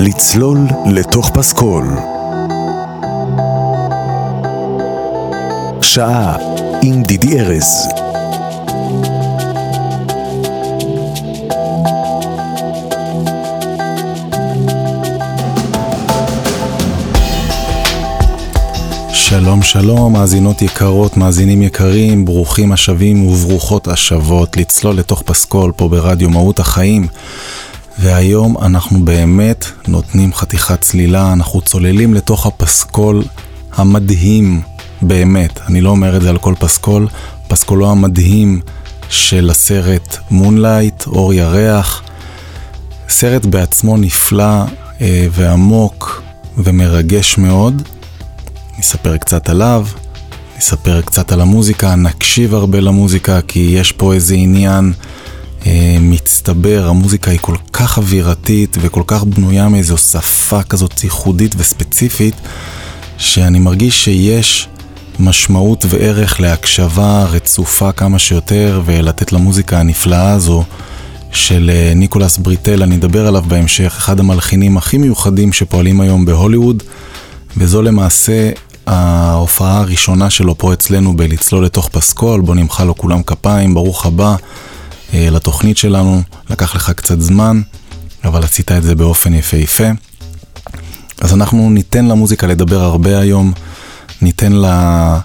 לצלול 0.00 0.58
לתוך 0.86 1.30
פסקול. 1.30 1.84
שעה 5.82 6.36
עם 6.82 7.02
דידי 7.02 7.40
ארז. 7.40 7.88
שלום 19.12 19.62
שלום, 19.62 20.12
מאזינות 20.12 20.62
יקרות, 20.62 21.16
מאזינים 21.16 21.62
יקרים, 21.62 22.24
ברוכים 22.24 22.72
השבים 22.72 23.26
וברוכות 23.26 23.88
השבות 23.88 24.56
לצלול 24.56 24.94
לתוך 24.96 25.22
פסקול 25.22 25.72
פה 25.76 25.88
ברדיו 25.88 26.30
מהות 26.30 26.58
החיים. 26.58 27.06
והיום 27.98 28.56
אנחנו 28.58 29.04
באמת 29.04 29.66
נותנים 29.88 30.34
חתיכת 30.34 30.80
צלילה, 30.80 31.32
אנחנו 31.32 31.60
צוללים 31.60 32.14
לתוך 32.14 32.46
הפסקול 32.46 33.22
המדהים, 33.72 34.60
באמת, 35.02 35.60
אני 35.68 35.80
לא 35.80 35.90
אומר 35.90 36.16
את 36.16 36.22
זה 36.22 36.30
על 36.30 36.38
כל 36.38 36.54
פסקול, 36.58 37.08
פסקולו 37.48 37.90
המדהים 37.90 38.60
של 39.08 39.50
הסרט 39.50 40.16
מונלייט, 40.30 41.06
אור 41.06 41.34
ירח, 41.34 42.02
סרט 43.08 43.44
בעצמו 43.44 43.96
נפלא 43.96 44.62
אה, 45.00 45.26
ועמוק 45.30 46.22
ומרגש 46.56 47.38
מאוד. 47.38 47.82
נספר 48.78 49.16
קצת 49.16 49.48
עליו, 49.48 49.86
נספר 50.58 51.00
קצת 51.00 51.32
על 51.32 51.40
המוזיקה, 51.40 51.94
נקשיב 51.94 52.54
הרבה 52.54 52.80
למוזיקה 52.80 53.40
כי 53.40 53.58
יש 53.58 53.92
פה 53.92 54.14
איזה 54.14 54.34
עניין 54.34 54.92
מצטבר, 56.00 56.86
המוזיקה 56.88 57.30
היא 57.30 57.38
כל 57.42 57.56
כך 57.72 57.98
אווירתית 57.98 58.76
וכל 58.80 59.02
כך 59.06 59.24
בנויה 59.24 59.68
מאיזו 59.68 59.98
שפה 59.98 60.62
כזאת 60.62 61.04
ייחודית 61.04 61.54
וספציפית, 61.58 62.34
שאני 63.18 63.58
מרגיש 63.58 64.04
שיש 64.04 64.68
משמעות 65.20 65.84
וערך 65.88 66.40
להקשבה 66.40 67.24
רצופה 67.24 67.92
כמה 67.92 68.18
שיותר 68.18 68.82
ולתת 68.84 69.32
למוזיקה 69.32 69.80
הנפלאה 69.80 70.32
הזו 70.32 70.64
של 71.32 71.70
אה, 71.74 71.92
ניקולס 71.94 72.38
בריטל, 72.38 72.82
אני 72.82 72.96
אדבר 72.96 73.26
עליו 73.26 73.44
בהמשך, 73.48 73.94
אחד 73.98 74.20
המלחינים 74.20 74.76
הכי 74.76 74.98
מיוחדים 74.98 75.52
שפועלים 75.52 76.00
היום 76.00 76.24
בהוליווד, 76.24 76.82
וזו 77.56 77.82
למעשה 77.82 78.50
ההופעה 78.86 79.80
הראשונה 79.80 80.30
שלו 80.30 80.58
פה 80.58 80.72
אצלנו 80.72 81.16
בלצלול 81.16 81.64
לתוך 81.64 81.88
פסקול, 81.88 82.40
בוא 82.40 82.54
נמחא 82.54 82.82
לו 82.82 82.96
כולם 82.96 83.22
כפיים, 83.22 83.74
ברוך 83.74 84.06
הבא. 84.06 84.30
אה, 84.30 84.36
לתוכנית 85.12 85.76
שלנו, 85.76 86.22
לקח 86.50 86.74
לך 86.74 86.90
קצת 86.90 87.20
זמן, 87.20 87.60
אבל 88.24 88.44
עשית 88.44 88.72
את 88.72 88.82
זה 88.82 88.94
באופן 88.94 89.34
יפהפה. 89.34 89.88
אז 91.20 91.34
אנחנו 91.34 91.70
ניתן 91.70 92.04
למוזיקה 92.04 92.46
לדבר 92.46 92.80
הרבה 92.80 93.18
היום, 93.18 93.52
ניתן 94.22 94.52
לה... 94.52 95.20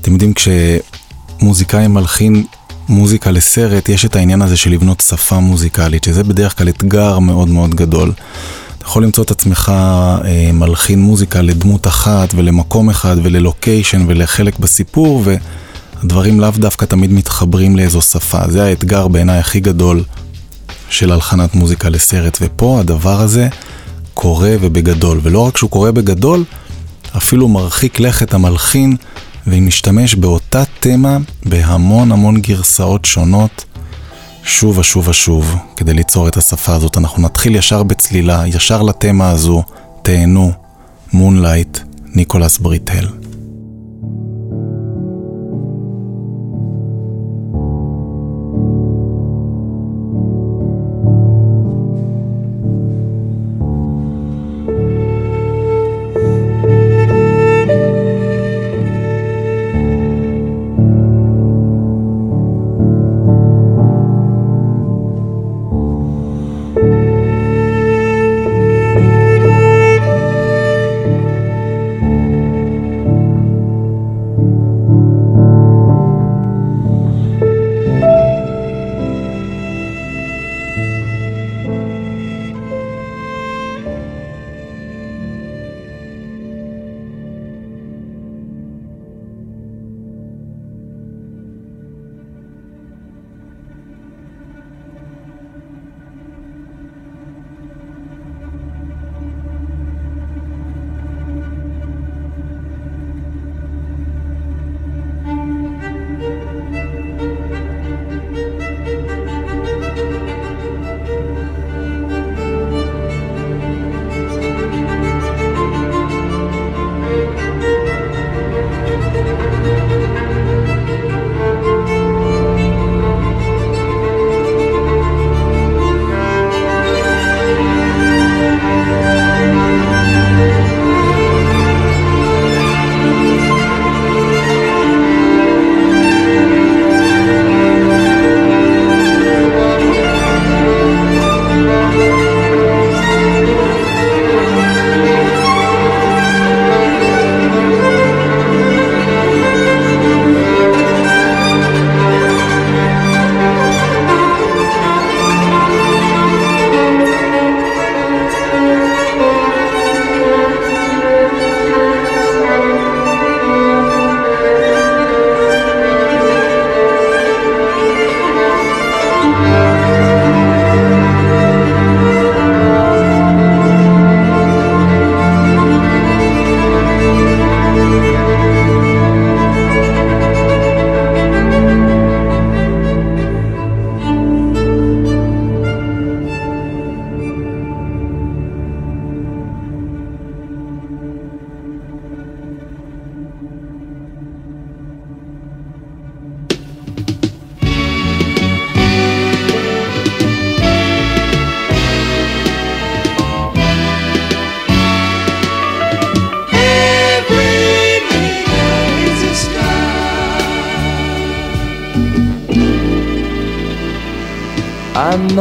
אתם 0.00 0.12
יודעים, 0.12 0.32
כשמוזיקאי 0.34 1.88
מלחין 1.88 2.44
מוזיקה 2.88 3.30
לסרט, 3.30 3.88
יש 3.88 4.04
את 4.04 4.16
העניין 4.16 4.42
הזה 4.42 4.56
של 4.56 4.70
לבנות 4.70 5.00
שפה 5.00 5.40
מוזיקלית, 5.40 6.04
שזה 6.04 6.24
בדרך 6.24 6.58
כלל 6.58 6.68
אתגר 6.68 7.18
מאוד 7.18 7.48
מאוד 7.48 7.74
גדול. 7.74 8.12
אתה 8.78 8.86
יכול 8.86 9.04
למצוא 9.04 9.24
את 9.24 9.30
עצמך 9.30 9.72
אה, 9.74 10.50
מלחין 10.52 11.00
מוזיקה 11.02 11.42
לדמות 11.42 11.86
אחת 11.86 12.34
ולמקום 12.34 12.90
אחד 12.90 13.16
וללוקיישן 13.22 14.04
ולחלק 14.08 14.58
בסיפור 14.58 15.22
והדברים 16.02 16.40
לאו 16.40 16.50
דווקא 16.56 16.84
תמיד 16.84 17.12
מתחברים 17.12 17.76
לאיזו 17.76 18.02
שפה. 18.02 18.50
זה 18.50 18.64
האתגר 18.64 19.08
בעיניי 19.08 19.38
הכי 19.38 19.60
גדול 19.60 20.04
של 20.90 21.12
הלחנת 21.12 21.54
מוזיקה 21.54 21.88
לסרט 21.88 22.38
ופה 22.40 22.80
הדבר 22.80 23.20
הזה 23.20 23.48
קורה 24.14 24.54
ובגדול 24.60 25.20
ולא 25.22 25.46
רק 25.46 25.56
שהוא 25.56 25.70
קורה 25.70 25.92
בגדול, 25.92 26.44
אפילו 27.16 27.48
מרחיק 27.48 28.00
לכת 28.00 28.34
המלחין 28.34 28.96
ומשתמש 29.46 30.14
באותה 30.14 30.62
תמה 30.80 31.18
בהמון 31.46 32.12
המון 32.12 32.40
גרסאות 32.40 33.04
שונות. 33.04 33.64
שוב 34.44 34.78
ושוב 34.78 35.08
ושוב 35.08 35.56
כדי 35.76 35.94
ליצור 35.94 36.28
את 36.28 36.36
השפה 36.36 36.74
הזאת. 36.74 36.98
אנחנו 36.98 37.22
נתחיל 37.22 37.56
ישר 37.56 37.82
בצלילה, 37.82 38.42
ישר 38.46 38.82
לתמה 38.82 39.30
הזו, 39.30 39.62
תהנו, 40.02 40.52
מונלייט, 41.12 41.78
ניקולס 42.14 42.58
בריטל. 42.58 43.19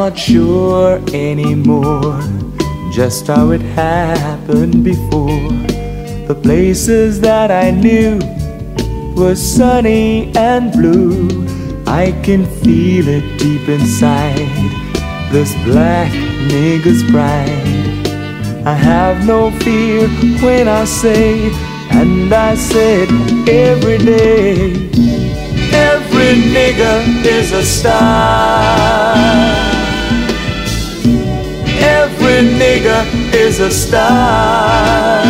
Not 0.10 0.18
sure 0.18 1.00
anymore 1.14 2.20
just 2.92 3.28
how 3.28 3.52
it 3.52 3.62
happened 3.62 4.84
before. 4.84 5.52
The 6.28 6.40
places 6.42 7.22
that 7.22 7.52
I 7.52 7.70
knew 7.70 8.18
were 9.16 9.36
sunny 9.36 10.32
and 10.36 10.72
blue. 10.72 11.28
I 11.86 12.12
can 12.24 12.48
feel 12.64 13.08
it 13.08 13.38
deep 13.38 13.70
inside 13.70 14.50
this 15.32 15.54
black 15.64 16.12
nigger's 16.50 17.04
pride. 17.12 18.66
I 18.66 18.74
have 18.74 19.28
no 19.28 19.52
fear 19.60 20.08
when 20.42 20.68
I 20.68 20.86
say, 20.86 21.52
and 21.92 22.34
I 22.34 22.56
said 22.56 23.10
every 23.48 24.00
day. 24.00 24.72
Every 25.72 26.34
nigger 26.56 27.26
is 27.26 27.52
a 27.52 27.64
star. 27.64 29.40
Every 32.30 32.48
nigger 32.60 33.34
is 33.34 33.60
a 33.60 33.72
star. 33.72 35.24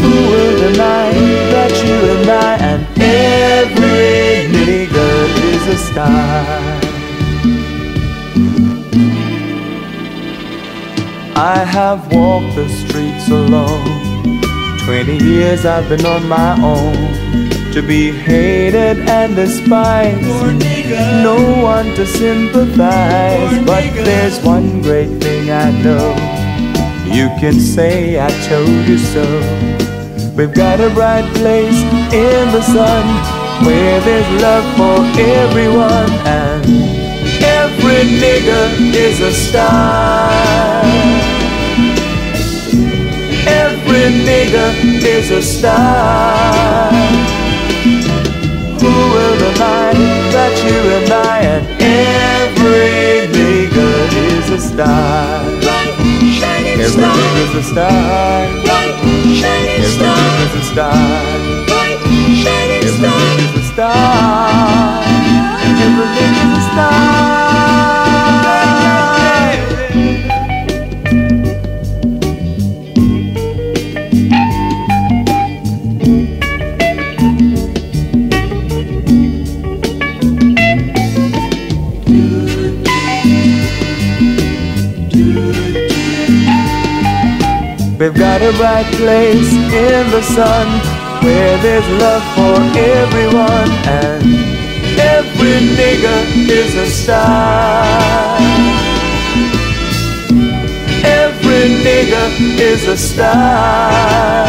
Who 0.00 0.12
will 0.30 0.56
deny 0.60 1.10
that 1.52 1.72
you 1.84 1.96
and 2.14 2.28
I 2.28 2.56
and 2.70 2.82
every 3.00 4.52
nigger 4.52 5.16
is 5.52 5.64
a 5.68 5.78
star? 5.88 6.44
I 11.34 11.64
have 11.64 12.12
walked 12.12 12.54
the 12.54 12.68
streets 12.68 13.28
alone. 13.30 14.40
Twenty 14.84 15.16
years 15.24 15.64
I've 15.64 15.88
been 15.88 16.04
on 16.04 16.28
my 16.28 16.60
own 16.62 17.15
to 17.76 17.82
be 17.82 18.10
hated 18.10 18.98
and 19.06 19.36
despised. 19.36 20.22
No 21.22 21.36
one 21.62 21.84
to 21.94 22.06
sympathize, 22.06 23.66
but 23.66 23.84
there's 24.02 24.40
one 24.40 24.80
great 24.80 25.20
thing 25.20 25.50
I 25.50 25.70
know. 25.82 26.08
You 27.04 27.28
can 27.38 27.60
say 27.60 28.18
I 28.18 28.30
told 28.48 28.88
you 28.88 28.96
so. 28.96 29.26
We've 30.34 30.54
got 30.54 30.80
a 30.80 30.88
bright 30.94 31.28
place 31.34 31.78
in 32.14 32.50
the 32.56 32.62
sun 32.62 33.04
where 33.66 34.00
there's 34.00 34.30
love 34.40 34.64
for 34.78 35.20
everyone, 35.20 36.12
and 36.24 36.64
every 37.44 38.04
nigger 38.22 38.66
is 39.06 39.20
a 39.20 39.32
star. 39.32 40.30
Every 43.46 44.06
nigger 44.24 44.70
is 45.04 45.30
a 45.30 45.42
star. 45.42 47.35
Who 48.86 48.94
will 49.14 49.36
deny 49.42 49.90
that 50.34 50.54
you 50.62 50.78
and 50.96 51.10
I 51.10 51.38
and 51.54 51.66
every 51.82 53.26
nigga 53.34 53.90
is 54.30 54.46
a 54.50 54.60
star? 54.60 55.42
Shining 56.38 56.78
Every 56.80 57.02
nigga's 57.02 57.54
a 57.56 57.64
star. 57.66 58.46
Shining 59.40 59.82
every 59.82 60.06
nigga's 60.06 60.54
a 60.54 60.64
star. 60.70 60.94
Every 61.98 62.94
nigga's 63.02 63.54
a 63.58 63.72
star. 63.72 64.95
Got 88.18 88.40
a 88.40 88.52
bright 88.56 88.86
place 88.94 89.52
in 89.52 90.10
the 90.10 90.22
sun 90.22 90.66
where 91.22 91.58
there's 91.58 91.86
love 92.00 92.24
for 92.34 92.56
everyone 92.78 93.70
and 93.84 94.22
every 94.98 95.60
nigger 95.76 96.20
is 96.48 96.74
a 96.76 96.86
star. 96.86 97.84
Every 101.04 101.64
nigger 101.84 102.28
is 102.58 102.88
a 102.88 102.96
star. 102.96 104.46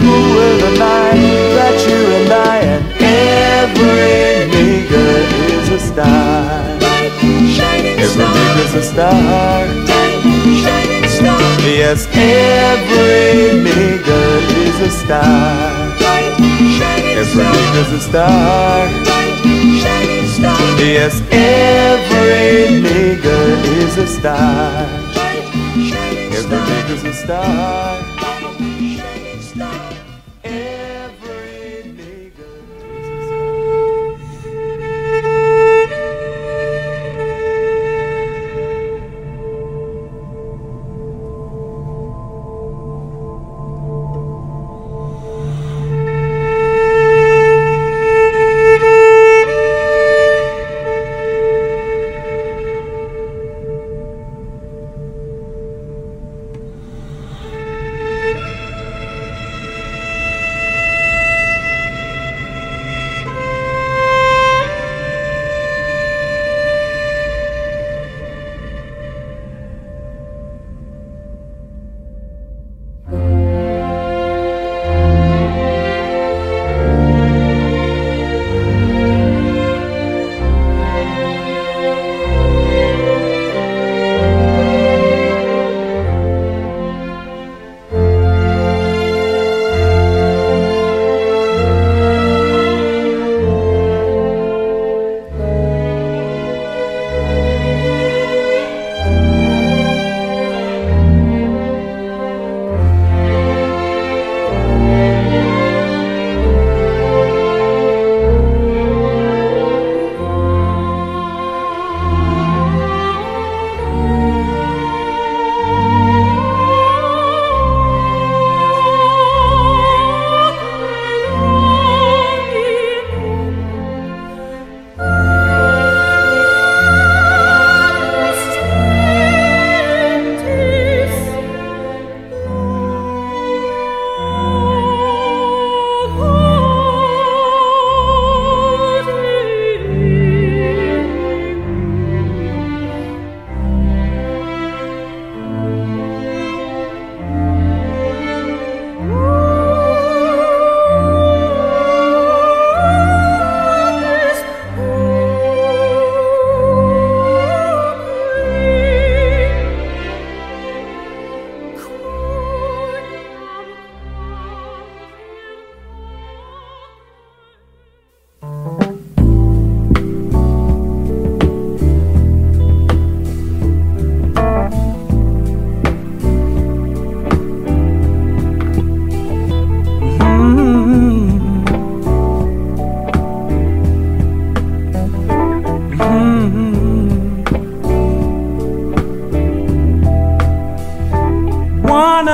Who 0.00 0.14
will 0.34 0.58
deny 0.58 1.16
that 1.56 1.76
you 1.88 2.00
and 2.18 2.32
I 2.32 2.58
and 2.74 2.84
every 3.00 4.52
nigger 4.52 5.16
is 5.56 5.68
a 5.70 5.80
star? 5.80 6.60
Every 7.22 8.26
nigger's 8.26 8.74
a 8.74 8.82
star. 8.82 10.09
Yes, 11.22 12.06
every 12.14 13.60
nigga 13.60 14.20
is 14.64 14.80
a 14.80 14.90
star. 14.90 15.90
Every 17.20 17.44
nigga's 17.44 17.92
a 17.92 18.00
star. 18.00 18.88
Yes, 20.78 21.20
every 21.30 22.80
nigga 22.80 23.38
is 23.82 23.98
a 23.98 24.06
star. 24.06 24.86
Every 26.36 26.58
nigga's 26.58 27.04
a 27.04 27.12
star. 27.12 27.89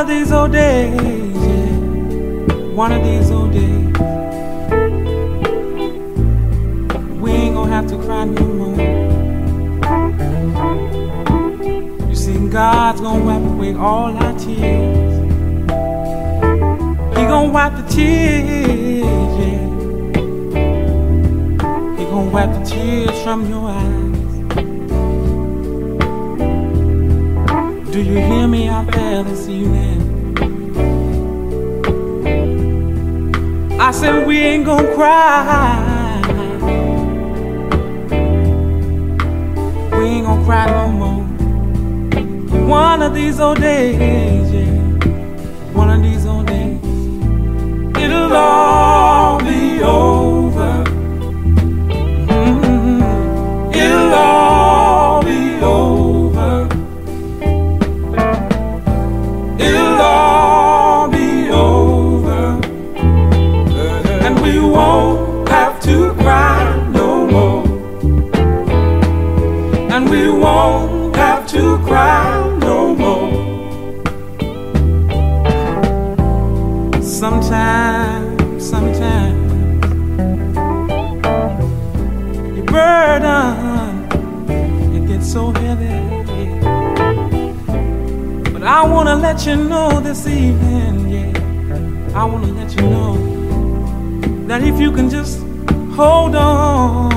Of 0.06 0.12
these 0.14 0.30
old 0.30 0.52
days, 0.52 0.94
yeah. 0.94 1.72
One 2.74 2.92
of 2.92 3.02
these 3.02 3.30
old 3.30 3.52
days. 3.52 3.86
We 7.20 7.30
ain't 7.32 7.54
gonna 7.54 7.72
have 7.72 7.88
to 7.88 7.96
cry 8.04 8.24
no 8.24 8.42
more. 8.60 8.76
You 12.08 12.14
see, 12.14 12.48
God's 12.48 13.00
gonna 13.00 13.24
wipe 13.24 13.42
away 13.52 13.74
all 13.74 14.16
our 14.16 14.38
tears. 14.38 15.16
He 17.16 17.22
gonna 17.32 17.52
wipe 17.52 17.74
the 17.74 17.82
tears, 17.88 19.32
yeah. 19.42 19.66
He 21.98 22.04
gonna 22.04 22.30
wipe 22.30 22.52
the 22.52 22.64
tears 22.64 23.22
from 23.24 23.48
your 23.48 23.70
eyes. 23.70 24.15
Do 27.96 28.02
you 28.02 28.18
hear 28.18 28.46
me 28.46 28.68
out 28.68 28.92
there 28.92 29.22
this 29.22 29.48
evening? 29.48 30.36
I 33.80 33.90
said 33.90 34.26
we 34.26 34.36
ain't 34.36 34.66
gonna 34.66 34.94
cry. 34.94 36.20
We 39.96 40.04
ain't 40.04 40.26
gonna 40.26 40.44
cry 40.44 40.66
no 40.66 40.88
more. 40.92 41.24
One 42.66 43.00
of 43.00 43.14
these 43.14 43.40
old 43.40 43.62
days, 43.62 44.52
yeah. 44.52 44.66
One 45.72 45.88
of 45.88 46.02
these 46.02 46.26
old 46.26 46.48
days, 46.48 46.78
it'll 47.96 48.36
all 48.36 49.38
be 49.38 49.82
over. 49.82 50.84
Mm-hmm. 52.28 53.72
It'll 53.72 54.14
all 54.14 54.45
Sometimes, 77.46 78.68
sometimes, 78.68 79.38
your 82.56 82.64
burden 82.64 84.10
it 84.96 85.06
gets 85.06 85.32
so 85.32 85.52
heavy. 85.52 86.00
But 88.52 88.64
I 88.64 88.84
wanna 88.84 89.14
let 89.14 89.46
you 89.46 89.54
know 89.54 90.00
this 90.00 90.26
evening, 90.26 91.08
yeah. 91.08 92.20
I 92.20 92.24
wanna 92.24 92.48
let 92.48 92.74
you 92.74 92.82
know 92.82 93.14
that 94.48 94.64
if 94.64 94.80
you 94.80 94.90
can 94.90 95.08
just 95.08 95.38
hold 95.94 96.34
on, 96.34 97.15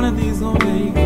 one 0.00 0.14
of 0.14 0.16
these 0.16 0.40
old 0.40 0.58
days, 0.60 0.99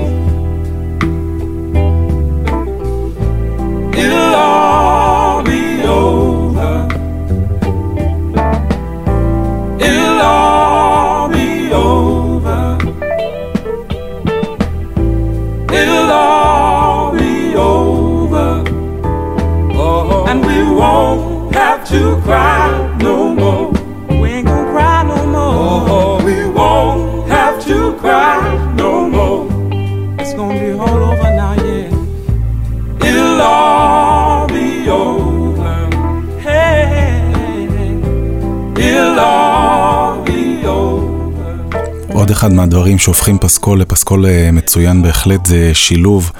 אחד 42.44 42.52
מהדברים 42.52 42.98
שהופכים 42.98 43.38
פסקול 43.38 43.80
לפסקול 43.80 44.26
אה, 44.26 44.50
מצוין 44.52 45.02
בהחלט 45.02 45.46
זה 45.46 45.70
שילוב 45.74 46.32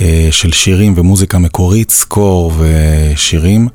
אה, 0.00 0.28
של 0.30 0.52
שירים 0.52 0.94
ומוזיקה 0.96 1.38
מקורית, 1.38 1.90
score 1.90 2.52
ושירים 2.58 3.68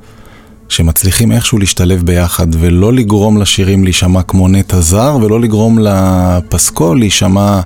שמצליחים 0.69 1.31
איכשהו 1.31 1.57
להשתלב 1.57 2.03
ביחד 2.03 2.47
ולא 2.51 2.93
לגרום 2.93 3.38
לשירים 3.38 3.83
להישמע 3.83 4.21
כמו 4.21 4.47
נטע 4.47 4.81
זר 4.81 5.17
ולא 5.21 5.39
לגרום 5.39 5.79
לפסקול 5.79 7.00
להישמע 7.00 7.62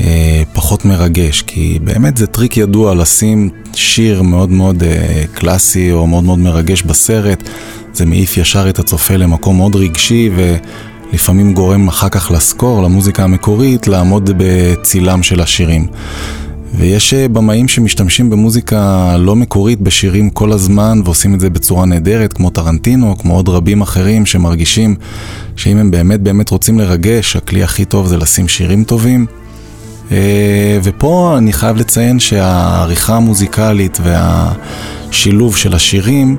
אה, 0.00 0.42
פחות 0.52 0.84
מרגש 0.84 1.42
כי 1.42 1.78
באמת 1.84 2.16
זה 2.16 2.26
טריק 2.26 2.56
ידוע 2.56 2.94
לשים 2.94 3.50
שיר 3.74 4.22
מאוד 4.22 4.50
מאוד 4.50 4.82
קלאסי 5.34 5.92
או 5.92 6.06
מאוד 6.06 6.24
מאוד 6.24 6.38
מרגש 6.38 6.82
בסרט. 6.82 7.48
זה 7.92 8.06
מעיף 8.06 8.36
ישר 8.36 8.68
את 8.68 8.78
הצופה 8.78 9.16
למקום 9.16 9.56
מאוד 9.56 9.76
רגשי 9.76 10.30
ולפעמים 11.16 11.54
גורם 11.54 11.88
אחר 11.88 12.08
כך 12.08 12.30
לסקור, 12.30 12.82
למוזיקה 12.82 13.24
המקורית, 13.24 13.88
לעמוד 13.88 14.30
בצילם 14.36 15.22
של 15.22 15.40
השירים. 15.40 15.86
ויש 16.74 17.14
אה, 17.14 17.28
במאים 17.28 17.68
שמשתמשים 17.68 18.30
במוזיקה 18.30 19.16
לא 19.18 19.36
מקורית 19.36 19.80
בשירים 19.80 20.30
כל 20.30 20.52
הזמן 20.52 21.00
ועושים 21.04 21.34
את 21.34 21.40
זה 21.40 21.50
בצורה 21.50 21.86
נהדרת, 21.86 22.32
כמו 22.32 22.50
טרנטינו, 22.50 23.18
כמו 23.18 23.34
עוד 23.34 23.48
רבים 23.48 23.80
אחרים 23.82 24.26
שמרגישים 24.26 24.94
שאם 25.56 25.76
הם 25.76 25.90
באמת 25.90 26.20
באמת 26.20 26.50
רוצים 26.50 26.78
לרגש, 26.78 27.36
הכלי 27.36 27.62
הכי 27.62 27.84
טוב 27.84 28.06
זה 28.06 28.16
לשים 28.16 28.48
שירים 28.48 28.84
טובים. 28.84 29.26
אה, 30.12 30.78
ופה 30.82 31.34
אני 31.38 31.52
חייב 31.52 31.76
לציין 31.76 32.18
שהעריכה 32.20 33.16
המוזיקלית 33.16 33.98
והשילוב 34.02 35.56
של 35.56 35.74
השירים 35.74 36.36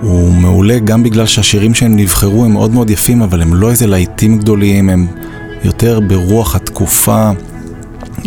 הוא, 0.00 0.32
מעולה 0.32 0.78
גם 0.78 1.02
בגלל 1.02 1.26
שהשירים 1.26 1.74
שהם 1.74 1.96
נבחרו 1.96 2.44
הם 2.44 2.52
מאוד 2.52 2.70
מאוד 2.70 2.90
יפים, 2.90 3.22
אבל 3.22 3.42
הם 3.42 3.54
לא 3.54 3.70
איזה 3.70 3.86
להיטים 3.86 4.38
גדולים, 4.38 4.88
הם 4.88 5.06
יותר 5.64 6.00
ברוח 6.00 6.56
התקופה 6.56 7.30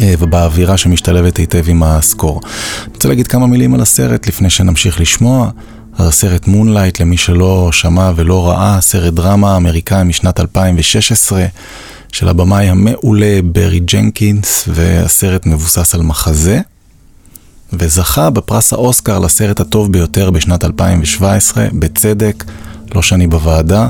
אה, 0.02 0.14
ובאווירה 0.20 0.78
שמשתלבת 0.78 1.38
היטב 1.38 1.64
עם 1.68 1.84
הסקור. 1.84 2.42
אני 2.86 2.94
רוצה 2.94 3.08
להגיד 3.08 3.28
כמה 3.28 3.48
מילים 3.48 3.74
על 3.74 3.82
הסרט 3.82 4.28
לפני 4.28 4.50
שנמשיך 4.50 5.02
לשמוע. 5.02 5.50
הסרט 5.98 6.48
מונלייט, 6.48 7.00
למי 7.00 7.18
שלא 7.18 7.70
שמע 7.72 8.12
ולא 8.16 8.50
ראה, 8.50 8.82
סרט 8.82 9.14
דרמה 9.14 9.58
אמריקאי 9.58 10.04
משנת 10.04 10.40
2016 10.40 11.46
של 12.12 12.30
הבמאי 12.30 12.70
המעולה 12.70 13.40
ברי 13.44 13.80
ג'נקינס, 13.80 14.70
והסרט 14.74 15.46
מבוסס 15.46 15.96
על 15.96 16.02
מחזה. 16.02 16.60
וזכה 17.74 18.30
בפרס 18.30 18.74
האוסקר 18.74 19.20
לסרט 19.20 19.60
הטוב 19.60 19.92
ביותר 19.92 20.32
בשנת 20.32 20.66
2017, 20.66 21.68
בצדק, 21.74 22.44
לא 22.96 23.02
שאני 23.02 23.28
בוועדה, 23.28 23.88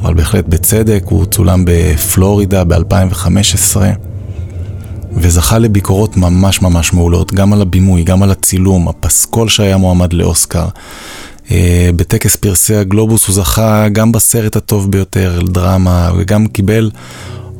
אבל 0.00 0.14
בהחלט 0.14 0.44
בצדק, 0.48 1.04
הוא 1.06 1.24
צולם 1.26 1.64
בפלורידה 1.66 2.64
ב-2015, 2.64 3.76
וזכה 5.12 5.58
לביקורות 5.58 6.16
ממש 6.16 6.62
ממש 6.62 6.92
מעולות, 6.92 7.34
גם 7.34 7.52
על 7.52 7.62
הבימוי, 7.62 8.04
גם 8.04 8.22
על 8.22 8.30
הצילום, 8.30 8.88
הפסקול 8.88 9.48
שהיה 9.48 9.76
מועמד 9.76 10.12
לאוסקר. 10.12 10.66
אה, 11.50 11.90
בטקס 11.96 12.36
פרסי 12.36 12.76
הגלובוס 12.76 13.26
הוא 13.26 13.34
זכה 13.34 13.88
גם 13.88 14.12
בסרט 14.12 14.56
הטוב 14.56 14.90
ביותר, 14.90 15.40
דרמה, 15.42 16.10
וגם 16.16 16.46
קיבל 16.46 16.90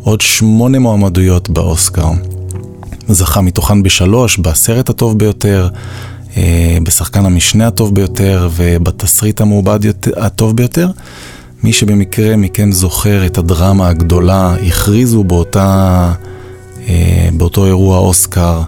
עוד 0.02 0.20
שמונה 0.20 0.78
מועמדויות 0.78 1.48
באוסקר. 1.50 2.10
זכה 3.08 3.40
מתוכן 3.40 3.82
בשלוש, 3.82 4.38
בסרט 4.38 4.90
הטוב 4.90 5.18
ביותר, 5.18 5.68
אה, 6.36 6.78
בשחקן 6.82 7.26
המשנה 7.26 7.66
הטוב 7.66 7.94
ביותר 7.94 8.48
ובתסריט 8.54 9.40
המעובד 9.40 9.78
הטוב 10.16 10.56
ביותר. 10.56 10.90
מי 11.62 11.72
שבמקרה 11.72 12.36
מכם 12.36 12.72
זוכר 12.72 13.26
את 13.26 13.38
הדרמה 13.38 13.88
הגדולה, 13.88 14.54
הכריזו 14.66 15.24
באותה, 15.24 16.12
אה, 16.88 17.28
באותו 17.36 17.66
אירוע 17.66 17.98
אוסקר 17.98 18.62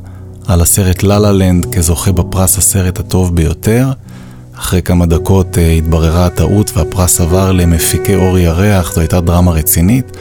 על 0.46 0.60
הסרט 0.60 1.02
לה 1.02 1.18
לה 1.18 1.32
לנד 1.32 1.66
כזוכה 1.74 2.12
בפרס 2.12 2.58
הסרט 2.58 3.00
הטוב 3.00 3.36
ביותר. 3.36 3.90
אחרי 4.58 4.82
כמה 4.82 5.06
דקות 5.06 5.58
אה, 5.58 5.70
התבררה 5.70 6.26
הטעות 6.26 6.76
והפרס 6.76 7.20
עבר 7.20 7.52
למפיקי 7.52 8.14
אור 8.14 8.38
ירח, 8.38 8.94
זו 8.94 9.00
הייתה 9.00 9.20
דרמה 9.20 9.52
רצינית. 9.52 10.16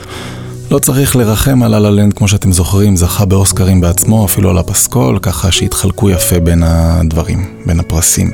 לא 0.70 0.78
צריך 0.78 1.16
לרחם 1.16 1.62
על 1.62 1.74
הללנד, 1.74 2.12
כמו 2.12 2.28
שאתם 2.28 2.52
זוכרים, 2.52 2.96
זכה 2.96 3.24
באוסקרים 3.24 3.80
בעצמו, 3.80 4.24
אפילו 4.24 4.50
על 4.50 4.58
הפסקול, 4.58 5.18
ככה 5.22 5.52
שהתחלקו 5.52 6.10
יפה 6.10 6.40
בין 6.40 6.62
הדברים, 6.62 7.44
בין 7.66 7.80
הפרסים. 7.80 8.30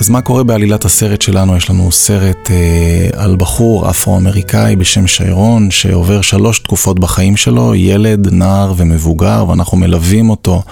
אז 0.00 0.08
מה 0.08 0.20
קורה 0.20 0.42
בעלילת 0.44 0.84
הסרט 0.84 1.22
שלנו? 1.22 1.56
יש 1.56 1.70
לנו 1.70 1.92
סרט 1.92 2.50
אה, 2.50 3.22
על 3.22 3.36
בחור 3.36 3.90
אפרו-אמריקאי 3.90 4.76
בשם 4.76 5.06
שיירון, 5.06 5.70
שעובר 5.70 6.20
שלוש 6.20 6.58
תקופות 6.58 6.98
בחיים 6.98 7.36
שלו, 7.36 7.74
ילד, 7.74 8.32
נער 8.32 8.74
ומבוגר, 8.76 9.44
ואנחנו 9.48 9.78
מלווים 9.78 10.30
אותו 10.30 10.62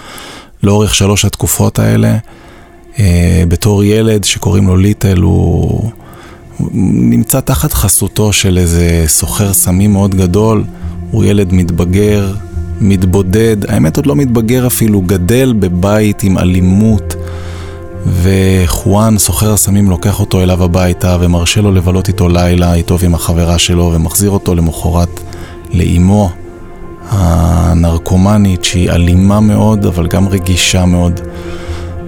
לאורך 0.63 0.95
שלוש 0.95 1.25
התקופות 1.25 1.79
האלה. 1.79 2.17
אה, 2.99 3.43
בתור 3.47 3.83
ילד 3.83 4.23
שקוראים 4.23 4.67
לו 4.67 4.77
ליטל, 4.77 5.17
הוא, 5.17 5.91
נמצא 6.73 7.39
תחת 7.39 7.73
חסותו 7.73 8.33
של 8.33 8.57
איזה 8.57 9.03
סוחר 9.07 9.53
סמים 9.53 9.93
מאוד 9.93 10.15
גדול, 10.15 10.63
הוא 11.13 11.25
ילד 11.25 11.53
מתבגר, 11.53 12.33
מתבודד, 12.81 13.57
האמת 13.69 13.97
עוד 13.97 14.05
לא 14.05 14.15
מתבגר 14.15 14.67
אפילו, 14.67 15.01
גדל 15.01 15.53
בבית 15.59 16.23
עם 16.23 16.37
אלימות. 16.37 17.15
וחואן, 18.05 19.17
סוחר 19.17 19.53
הסמים, 19.53 19.89
לוקח 19.89 20.19
אותו 20.19 20.41
אליו 20.41 20.63
הביתה 20.63 21.17
ומרשה 21.19 21.61
לו 21.61 21.71
לבלות 21.71 22.07
איתו 22.07 22.29
לילה, 22.29 22.73
איתו 22.73 22.99
ועם 22.99 23.15
החברה 23.15 23.57
שלו, 23.57 23.91
ומחזיר 23.93 24.29
אותו 24.29 24.55
למחרת 24.55 25.19
לאימו 25.73 26.29
הנרקומנית, 27.09 28.63
שהיא 28.63 28.91
אלימה 28.91 29.39
מאוד, 29.39 29.85
אבל 29.85 30.07
גם 30.07 30.27
רגישה 30.27 30.85
מאוד. 30.85 31.19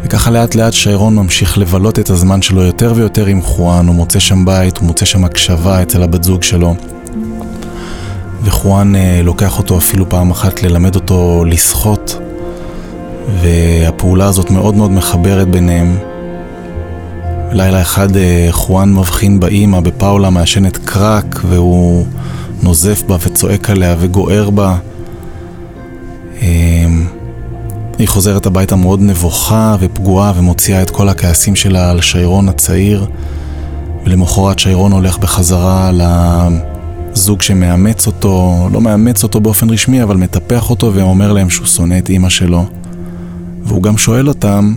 וככה 0.03 0.31
לאט 0.31 0.55
לאט 0.55 0.73
שיירון 0.73 1.15
ממשיך 1.15 1.57
לבלות 1.57 1.99
את 1.99 2.09
הזמן 2.09 2.41
שלו 2.41 2.61
יותר 2.61 2.93
ויותר 2.95 3.25
עם 3.25 3.41
חואן, 3.41 3.87
הוא 3.87 3.95
מוצא 3.95 4.19
שם 4.19 4.45
בית, 4.45 4.77
הוא 4.77 4.87
מוצא 4.87 5.05
שם 5.05 5.25
הקשבה 5.25 5.81
אצל 5.81 6.03
הבת 6.03 6.23
זוג 6.23 6.43
שלו. 6.43 6.75
וחואן 8.45 8.95
אה, 8.95 9.21
לוקח 9.23 9.57
אותו 9.57 9.77
אפילו 9.77 10.09
פעם 10.09 10.31
אחת 10.31 10.63
ללמד 10.63 10.95
אותו 10.95 11.45
לשחות, 11.47 12.19
והפעולה 13.41 14.25
הזאת 14.25 14.51
מאוד 14.51 14.75
מאוד 14.75 14.91
מחברת 14.91 15.47
ביניהם. 15.47 15.97
לילה 17.51 17.81
אחד 17.81 18.17
אה, 18.17 18.47
חואן 18.51 18.93
מבחין 18.93 19.39
באימא, 19.39 19.79
בפאולה, 19.79 20.29
מעשנת 20.29 20.77
קרק, 20.77 21.41
והוא 21.47 22.05
נוזף 22.63 23.03
בה 23.07 23.17
וצועק 23.21 23.69
עליה 23.69 23.95
וגוער 23.99 24.49
בה. 24.49 24.77
אמ, 26.41 27.07
היא 27.99 28.07
חוזרת 28.07 28.45
הביתה 28.45 28.75
מאוד 28.75 29.01
נבוכה 29.01 29.75
ופגועה 29.79 30.33
ומוציאה 30.35 30.81
את 30.81 30.89
כל 30.89 31.09
הכעסים 31.09 31.55
שלה 31.55 31.91
על 31.91 32.01
שיירון 32.01 32.49
הצעיר. 32.49 33.05
ולמחרת 34.05 34.59
שיירון 34.59 34.91
הולך 34.91 35.17
בחזרה 35.17 35.87
לזוג 37.15 37.41
שמאמץ 37.41 38.07
אותו, 38.07 38.67
לא 38.71 38.81
מאמץ 38.81 39.23
אותו 39.23 39.39
באופן 39.39 39.69
רשמי, 39.69 40.03
אבל 40.03 40.17
מטפח 40.17 40.69
אותו 40.69 40.93
ואומר 40.93 41.33
להם 41.33 41.49
שהוא 41.49 41.67
שונא 41.67 41.97
את 41.97 42.09
אימא 42.09 42.29
שלו. 42.29 42.65
והוא 43.63 43.83
גם 43.83 43.97
שואל 43.97 44.27
אותם 44.27 44.73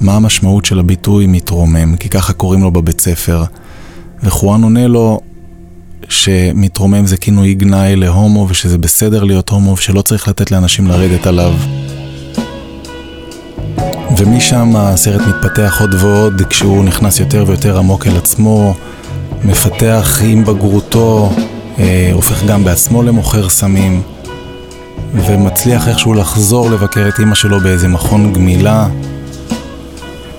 מה 0.00 0.14
המשמעות 0.14 0.64
של 0.64 0.78
הביטוי 0.78 1.26
מתרומם, 1.26 1.96
כי 1.96 2.08
ככה 2.08 2.32
קוראים 2.32 2.62
לו 2.62 2.70
בבית 2.70 3.00
ספר. 3.00 3.44
וחואן 4.22 4.62
עונה 4.62 4.86
לו 4.86 5.20
שמתרומם 6.08 7.06
זה 7.06 7.16
כינוי 7.16 7.54
גנאי 7.54 7.96
להומו 7.96 8.46
ושזה 8.50 8.78
בסדר 8.78 9.24
להיות 9.24 9.48
הומו 9.48 9.72
ושלא 9.72 10.02
צריך 10.02 10.28
לתת 10.28 10.50
לאנשים 10.50 10.86
לרדת 10.86 11.26
עליו. 11.26 11.54
ומשם 14.18 14.76
הסרט 14.76 15.20
מתפתח 15.20 15.76
עוד 15.80 15.94
ועוד 15.94 16.42
כשהוא 16.50 16.84
נכנס 16.84 17.20
יותר 17.20 17.44
ויותר 17.46 17.78
עמוק 17.78 18.06
אל 18.06 18.16
עצמו, 18.16 18.74
מפתח 19.44 20.20
עם 20.24 20.44
בגרותו, 20.44 21.32
אה, 21.78 22.10
הופך 22.12 22.44
גם 22.44 22.64
בעצמו 22.64 23.02
למוכר 23.02 23.48
סמים. 23.48 24.02
ומצליח 25.14 25.88
איכשהו 25.88 26.14
לחזור 26.14 26.70
לבקר 26.70 27.08
את 27.08 27.18
אימא 27.18 27.34
שלו 27.34 27.60
באיזה 27.60 27.88
מכון 27.88 28.32
גמילה. 28.32 28.86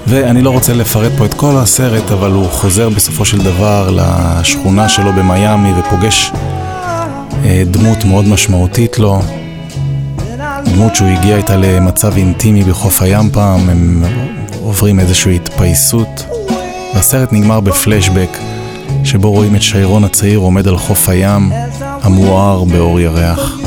ואני 0.08 0.42
לא 0.42 0.50
רוצה 0.50 0.74
לפרט 0.74 1.12
פה 1.18 1.26
את 1.26 1.34
כל 1.34 1.58
הסרט, 1.58 2.12
אבל 2.12 2.32
הוא 2.32 2.50
חוזר 2.50 2.90
בסופו 2.90 3.26
של 3.26 3.38
דבר 3.38 3.90
לשכונה 3.92 4.90
שלו 4.90 5.14
במיאמי 5.14 5.74
ופוגש 5.80 6.32
אה, 7.46 7.64
דמות 7.72 8.06
מאוד 8.06 8.28
משמעותית 8.28 9.00
לו. 9.00 9.22
דמות 10.66 10.96
שהוא 10.96 11.08
הגיע 11.08 11.38
איתה 11.38 11.56
למצב 11.56 12.18
אינטימי 12.18 12.64
בחוף 12.64 13.02
הים 13.02 13.30
פעם, 13.30 13.70
הם 13.70 14.04
עוברים 14.62 15.00
איזושהי 15.00 15.36
התפייסות. 15.36 16.26
והסרט 16.94 17.34
נגמר 17.34 17.60
בפלשבק, 17.60 18.38
שבו 19.08 19.32
רואים 19.32 19.56
את 19.56 19.62
שיירון 19.62 20.04
הצעיר 20.04 20.40
עומד 20.40 20.68
על 20.68 20.78
חוף 20.78 21.10
הים, 21.10 21.52
המואר 22.04 22.64
באור 22.64 23.00
ירח. 23.00 23.58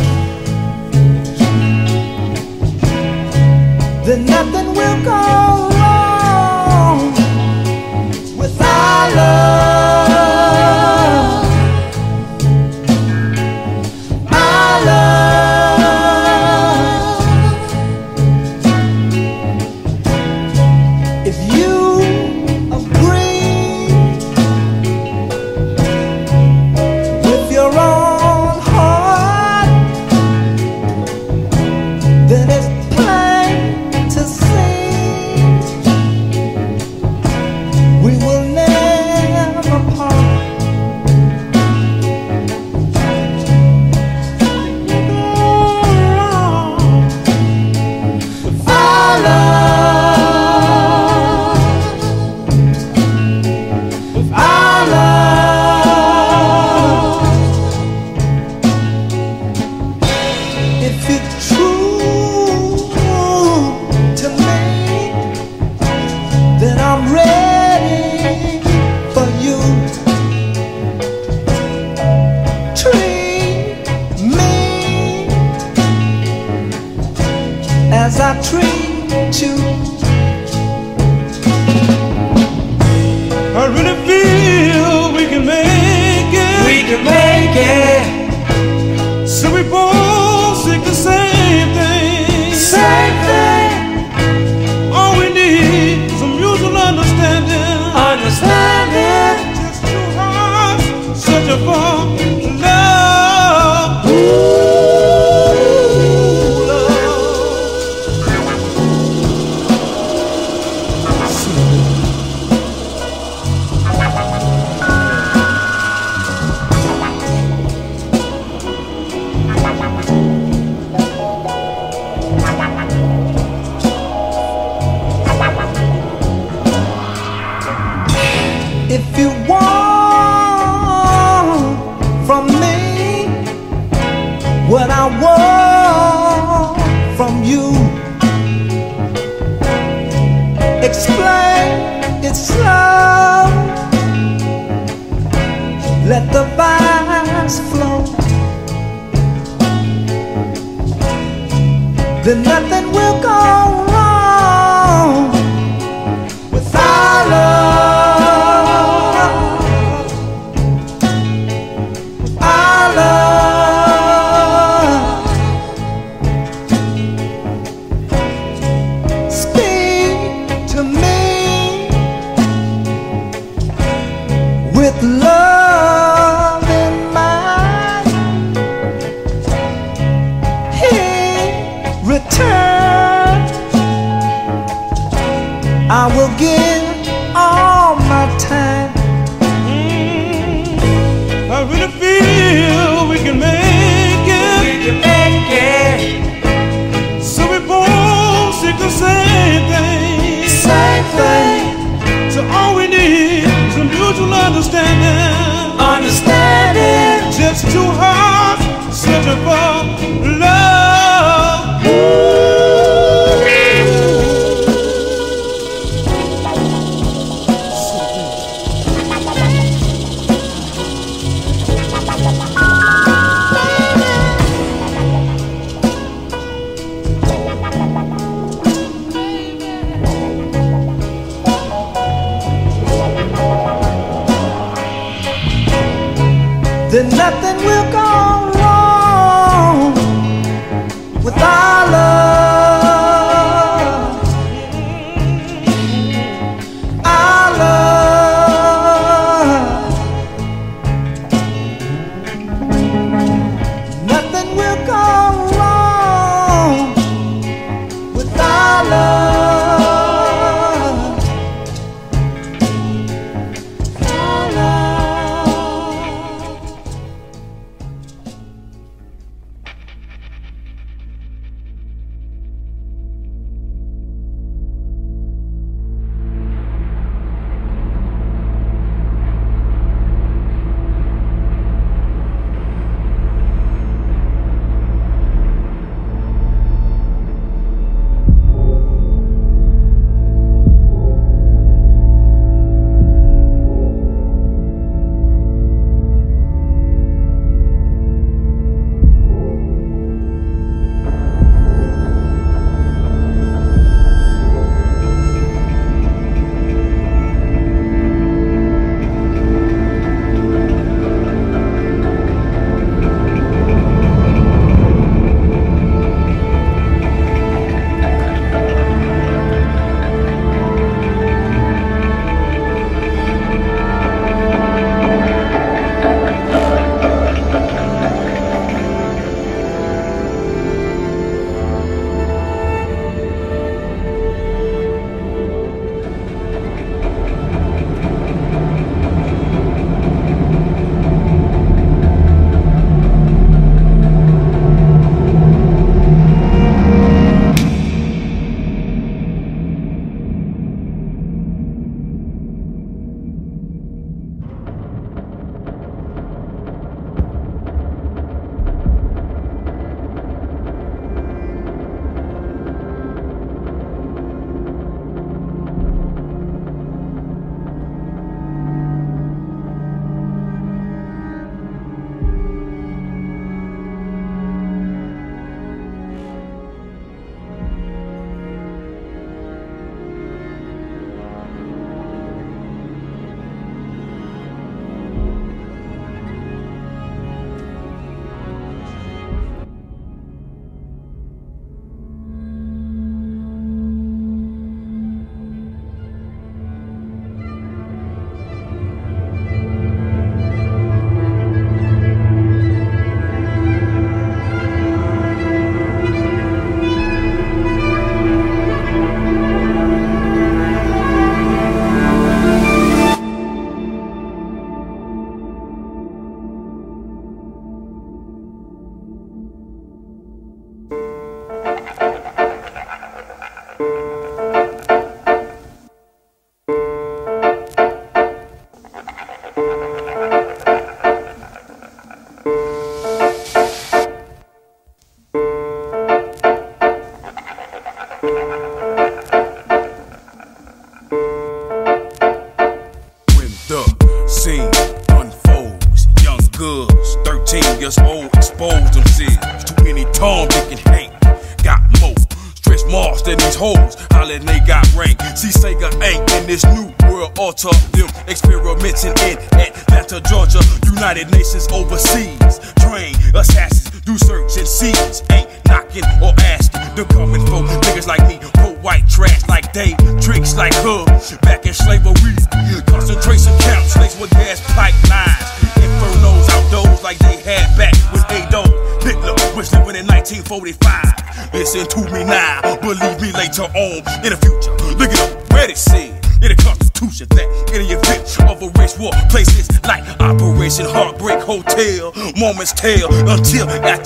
understand. 204.61 205.00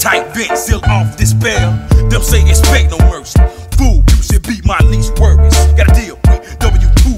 Tight 0.05 0.35
vent 0.35 0.59
seal 0.59 0.81
off 0.85 1.17
this 1.17 1.31
spell. 1.31 1.73
Them 2.11 2.21
say 2.21 2.47
expect 2.47 2.91
no 2.91 2.99
mercy. 3.09 3.41
Fool, 3.79 4.05
you 4.11 4.23
should 4.23 4.43
be 4.43 4.61
my 4.63 4.79
least 4.81 5.19
worries. 5.19 5.57
Got 5.79 5.89
a 5.89 5.95
deal 5.99 6.19
with 6.29 6.45
W2 6.61 7.17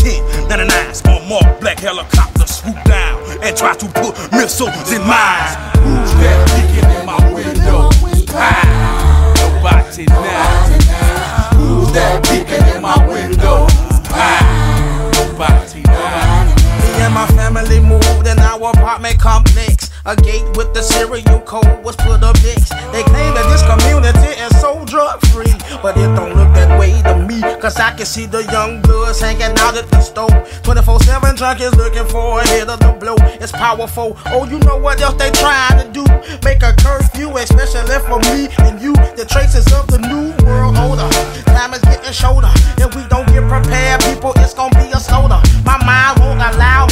1099s 0.00 1.04
on 1.12 1.28
mark 1.28 1.60
black 1.60 1.78
helicopter 1.78 2.46
swoop 2.46 2.82
down 2.84 3.20
and 3.42 3.54
try 3.54 3.74
to 3.74 3.86
put 4.00 4.16
missiles 4.32 4.90
in 4.90 5.02
mines. 5.04 5.52
Who's 5.84 6.12
that 6.24 6.40
peeking 6.48 6.88
in 6.96 7.04
my 7.04 7.20
window? 7.34 7.90
Pow! 8.32 9.34
Nobody 9.36 10.06
now. 10.06 10.72
Who's 11.60 11.92
that 11.92 12.24
peeking 12.24 12.64
in 12.74 12.80
my 12.80 12.96
window? 13.12 13.68
Nobody 15.20 15.82
now. 15.82 16.54
Me 16.80 17.02
and 17.04 17.12
my 17.12 17.26
family 17.36 17.80
moved 17.80 18.26
in 18.26 18.38
our 18.38 18.70
apartment 18.70 19.20
complex. 19.20 19.81
A 20.04 20.16
gate 20.16 20.42
with 20.56 20.74
the 20.74 20.82
serial 20.82 21.38
code 21.46 21.84
was 21.84 21.94
put 21.94 22.24
up 22.24 22.34
next. 22.42 22.74
They 22.90 23.06
claim 23.06 23.38
that 23.38 23.46
this 23.46 23.62
community 23.62 24.34
is 24.34 24.50
so 24.60 24.84
drug 24.84 25.20
free, 25.30 25.54
but 25.80 25.96
it 25.96 26.10
don't 26.18 26.34
look 26.34 26.50
that 26.58 26.74
way 26.74 26.90
to 27.06 27.22
me. 27.22 27.38
Cause 27.62 27.76
I 27.76 27.94
can 27.94 28.04
see 28.04 28.26
the 28.26 28.42
young 28.50 28.82
bloods 28.82 29.20
hanging 29.20 29.56
out 29.62 29.78
at 29.78 29.86
the 29.90 30.00
store. 30.00 30.34
24 30.66 30.98
7 31.06 31.36
junkies 31.36 31.76
looking 31.76 32.04
for 32.10 32.40
a 32.40 32.48
hit 32.48 32.68
of 32.68 32.80
the 32.80 32.90
blow. 32.98 33.14
It's 33.38 33.52
powerful. 33.52 34.18
Oh, 34.26 34.44
you 34.44 34.58
know 34.66 34.76
what 34.76 35.00
else 35.00 35.14
they 35.22 35.30
trying 35.38 35.78
to 35.78 35.86
do? 35.94 36.02
Make 36.42 36.66
a 36.66 36.74
curfew, 36.82 37.30
especially 37.38 38.02
for 38.02 38.18
me 38.34 38.50
and 38.66 38.82
you. 38.82 38.94
The 39.14 39.24
traces 39.24 39.70
of 39.70 39.86
the 39.86 40.02
new 40.02 40.34
world 40.42 40.82
order. 40.82 41.06
Time 41.54 41.74
is 41.74 41.82
getting 41.86 42.10
shorter. 42.10 42.50
If 42.82 42.96
we 42.98 43.06
don't 43.06 43.30
get 43.30 43.46
prepared, 43.46 44.02
people, 44.02 44.32
it's 44.42 44.52
gonna 44.52 44.74
be 44.82 44.90
a 44.90 44.98
slaughter. 44.98 45.38
My 45.62 45.78
mind 45.86 46.18
won't 46.18 46.42
allow 46.42 46.90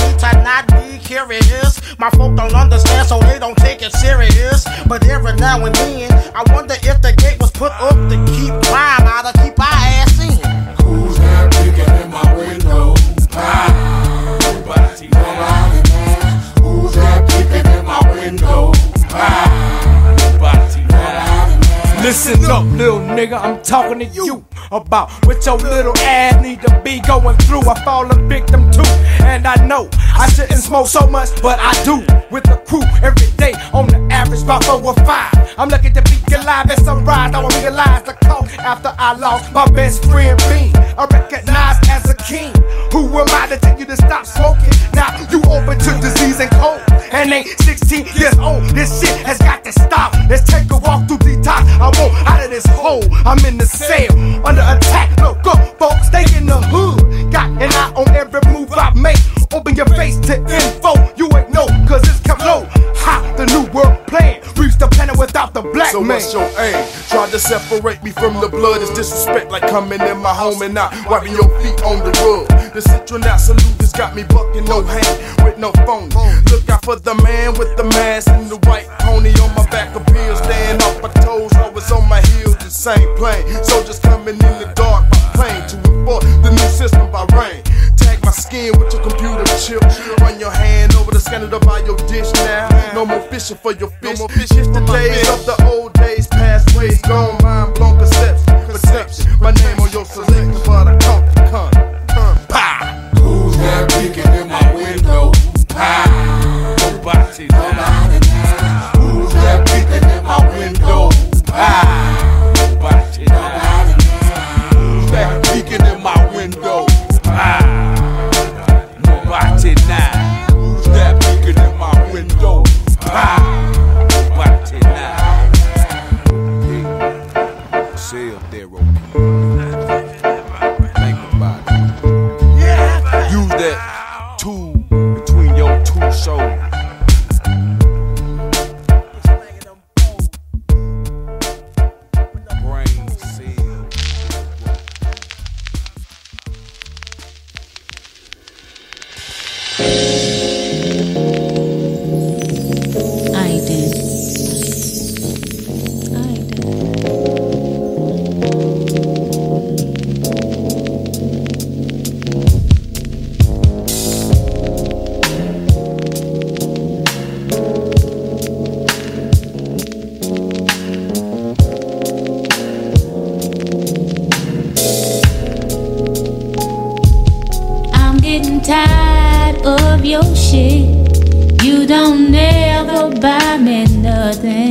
curious. 1.10 1.80
My 1.98 2.08
folk 2.10 2.36
don't 2.36 2.54
understand, 2.54 3.08
so 3.08 3.18
they 3.18 3.40
don't 3.40 3.56
take 3.56 3.82
it 3.82 3.92
serious. 3.94 4.64
But 4.86 5.04
every 5.08 5.34
now 5.34 5.64
and 5.64 5.74
then, 5.74 6.12
I 6.34 6.44
wonder 6.54 6.74
if 6.74 7.02
the 7.02 7.12
gate 7.12 7.40
was 7.40 7.50
put 7.50 7.72
up 7.72 7.98
to 8.10 8.16
keep 8.30 8.54
crime 8.70 9.06
out 9.14 9.26
of 9.26 9.34
keep 9.42 9.58
our 9.58 9.78
ass 9.98 10.20
in. 10.20 10.38
Who's 10.84 11.18
that 11.18 11.50
peeking 11.52 11.94
in 12.02 12.10
my 12.14 12.26
window? 12.36 12.94
Nobody 14.54 15.08
now. 15.08 15.82
Who's 16.62 16.94
that 16.94 17.28
peeking 17.28 17.66
in 17.76 17.84
my 17.84 18.00
window? 18.14 18.72
Pow! 19.08 19.49
Listen 22.10 22.44
up, 22.46 22.64
little 22.64 22.98
nigga, 22.98 23.40
I'm 23.40 23.62
talking 23.62 24.00
to 24.00 24.04
you 24.04 24.44
about 24.72 25.12
what 25.26 25.46
your 25.46 25.56
little 25.58 25.96
ass 25.98 26.42
need 26.42 26.60
to 26.62 26.80
be 26.82 26.98
going 27.02 27.36
through. 27.36 27.60
I 27.70 27.84
fall 27.84 28.10
a 28.10 28.14
victim 28.26 28.68
too, 28.72 28.82
and 29.22 29.46
I 29.46 29.54
know 29.64 29.88
I 30.18 30.28
shouldn't 30.28 30.58
smoke 30.58 30.88
so 30.88 31.06
much, 31.06 31.40
but 31.40 31.60
I 31.60 31.72
do. 31.84 31.98
With 32.28 32.42
the 32.50 32.56
crew 32.66 32.82
every 33.00 33.30
day 33.36 33.54
on 33.72 33.86
the 33.86 34.08
average 34.10 34.42
about 34.42 34.64
four 34.64 34.82
or 34.84 34.94
five. 35.06 35.32
I'm 35.56 35.68
lucky 35.68 35.90
to 35.90 36.02
be 36.02 36.34
alive 36.34 36.68
at 36.68 36.80
sunrise. 36.82 37.32
I 37.32 37.40
will 37.42 37.62
realize 37.62 38.02
the 38.02 38.14
cost 38.26 38.58
after 38.58 38.92
I 38.98 39.14
lost 39.14 39.52
my 39.52 39.70
best 39.70 40.04
friend 40.06 40.36
Bean. 40.50 40.74
I 40.98 41.06
recognize 41.12 41.76
as 41.88 42.10
a 42.10 42.14
king. 42.14 42.52
Who 42.90 43.06
am 43.18 43.26
I 43.30 43.46
to 43.50 43.56
tell 43.56 43.78
you 43.78 43.86
to 43.86 43.96
stop 43.96 44.26
smoking? 44.26 44.74
Now 44.94 45.14
you 45.30 45.38
open 45.46 45.78
to 45.78 45.90
disease 46.00 46.40
and 46.40 46.50
cold, 46.58 46.82
and 47.12 47.32
ain't 47.32 47.46
16 47.60 48.06
years 48.18 48.36
old. 48.38 48.64
This 48.70 49.00
shit 49.00 49.16
has 49.26 49.38
got 49.38 49.62
to 49.64 49.72
stop. 49.72 50.12
Let's 50.28 50.44
take 50.44 50.70
a 50.72 50.78
walk 50.78 51.06
through 51.06 51.18
detox. 51.18 51.62
I 51.78 51.90
out 52.26 52.44
of 52.44 52.50
this 52.50 52.66
hole. 52.66 53.04
I'm 53.26 53.38
in 53.44 53.58
the 53.58 53.66
cell 53.66 54.12
under 54.46 54.62
attack. 54.62 55.10
Look 55.20 55.46
up, 55.46 55.78
folks, 55.78 56.06
stay 56.08 56.24
in 56.36 56.46
the 56.46 56.60
hood. 56.72 57.32
Got 57.32 57.50
an 57.62 57.70
eye 57.72 57.92
on 57.96 58.08
every 58.14 58.40
move 58.52 58.72
I 58.72 58.92
make. 58.94 59.18
Open 59.52 59.74
your 59.74 59.86
face 59.86 60.16
to 60.28 60.36
info. 60.38 60.94
You 61.16 61.28
ain't 61.36 61.50
know, 61.52 61.66
cause 61.88 62.02
it's 62.08 62.20
kept 62.20 62.40
low. 62.40 62.66
Ha, 63.02 63.34
the 63.36 63.46
new 63.46 63.64
world 63.72 64.06
plan. 64.06 64.40
Reach 64.56 64.76
the 64.78 64.88
planet 64.88 65.16
without 65.18 65.54
the 65.54 65.62
black 65.62 65.90
So 65.92 66.00
man. 66.00 66.08
what's 66.20 66.32
your 66.32 66.44
aim? 66.58 66.86
Try 67.08 67.28
to 67.30 67.38
separate 67.38 68.02
me 68.02 68.10
from 68.10 68.40
the 68.40 68.48
blood 68.48 68.82
It's 68.82 68.92
disrespect 68.92 69.50
like 69.50 69.62
coming 69.68 70.00
in 70.00 70.18
my 70.18 70.34
home 70.34 70.60
and 70.62 70.74
not 70.74 70.92
wiping 71.08 71.32
your 71.32 71.48
feet 71.60 71.80
on 71.82 71.98
the 72.04 72.12
rug. 72.20 72.46
The 72.74 72.80
citronat 72.80 73.40
salute 73.40 73.80
has 73.80 73.92
got 73.92 74.14
me 74.14 74.22
bucking 74.24 74.64
no 74.66 74.82
hand 74.82 75.44
with 75.44 75.58
no 75.58 75.72
phone. 75.86 76.10
Look 76.52 76.68
out 76.68 76.84
for 76.84 76.96
the 76.96 77.14
man 77.24 77.54
with 77.58 77.74
the 77.76 77.84
mask 77.84 78.28
and 78.28 78.48
the 78.50 78.56
white 78.68 78.86
pony 79.00 79.32
on 79.40 79.54
my 79.56 79.59
same 82.96 83.16
plane. 83.16 83.44
Soldiers 83.64 83.98
coming 84.00 84.34
in 84.34 84.54
the 84.58 84.72
dark 84.74 85.08
by 85.10 85.18
plane 85.34 85.68
to 85.68 85.76
enforce 85.90 86.24
the 86.42 86.50
new 86.50 86.70
system 86.80 87.10
by 87.10 87.24
rain. 87.36 87.62
Tag 87.96 88.18
my 88.24 88.30
skin 88.30 88.72
with 88.78 88.92
your 88.92 89.02
computer 89.02 89.44
chip. 89.58 89.82
Run 90.20 90.40
your 90.40 90.50
hand 90.50 90.94
over 90.96 91.10
the 91.10 91.20
scanner 91.20 91.50
to 91.50 91.60
buy 91.60 91.80
your 91.80 91.96
dish 92.08 92.32
now. 92.34 92.68
No 92.94 93.06
more 93.06 93.20
fishing 93.30 93.56
for 93.56 93.72
your 93.72 93.90
fish. 93.90 94.02
No 94.02 94.14
more 94.16 94.28
fishing 94.28 94.72
the 94.72 94.80
days 94.86 95.28
of 95.28 95.44
the 95.46 95.56
old 95.70 95.99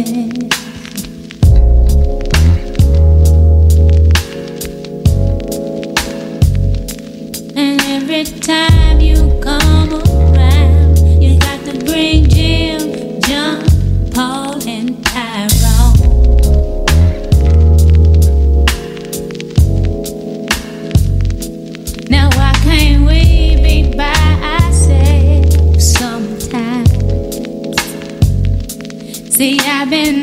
And 0.01 0.31
every 7.57 8.23
time 8.23 9.01
you 9.01 9.28
I've 29.91 30.05
been 30.05 30.18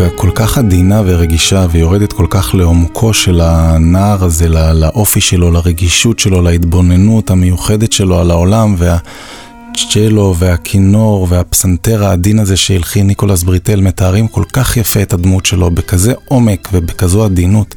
מוזיקה 0.00 0.16
כל 0.16 0.30
כך 0.34 0.58
עדינה 0.58 1.02
ורגישה 1.06 1.66
ויורדת 1.70 2.12
כל 2.12 2.26
כך 2.30 2.54
לעומקו 2.54 3.14
של 3.14 3.40
הנער 3.40 4.24
הזה, 4.24 4.48
לא- 4.48 4.72
לאופי 4.72 5.20
שלו, 5.20 5.50
לרגישות 5.50 6.18
שלו, 6.18 6.42
להתבוננות 6.42 7.30
המיוחדת 7.30 7.92
שלו 7.92 8.18
על 8.18 8.30
העולם 8.30 8.76
והצ'לו 8.78 10.34
והכינור 10.38 11.26
והפסנתר 11.30 12.04
העדין 12.04 12.38
הזה 12.38 12.56
שהלחין 12.56 13.06
ניקולס 13.06 13.42
בריטל 13.42 13.80
מתארים 13.80 14.28
כל 14.28 14.44
כך 14.52 14.76
יפה 14.76 15.02
את 15.02 15.12
הדמות 15.12 15.46
שלו 15.46 15.70
בכזה 15.70 16.12
עומק 16.28 16.68
ובכזו 16.72 17.24
עדינות. 17.24 17.74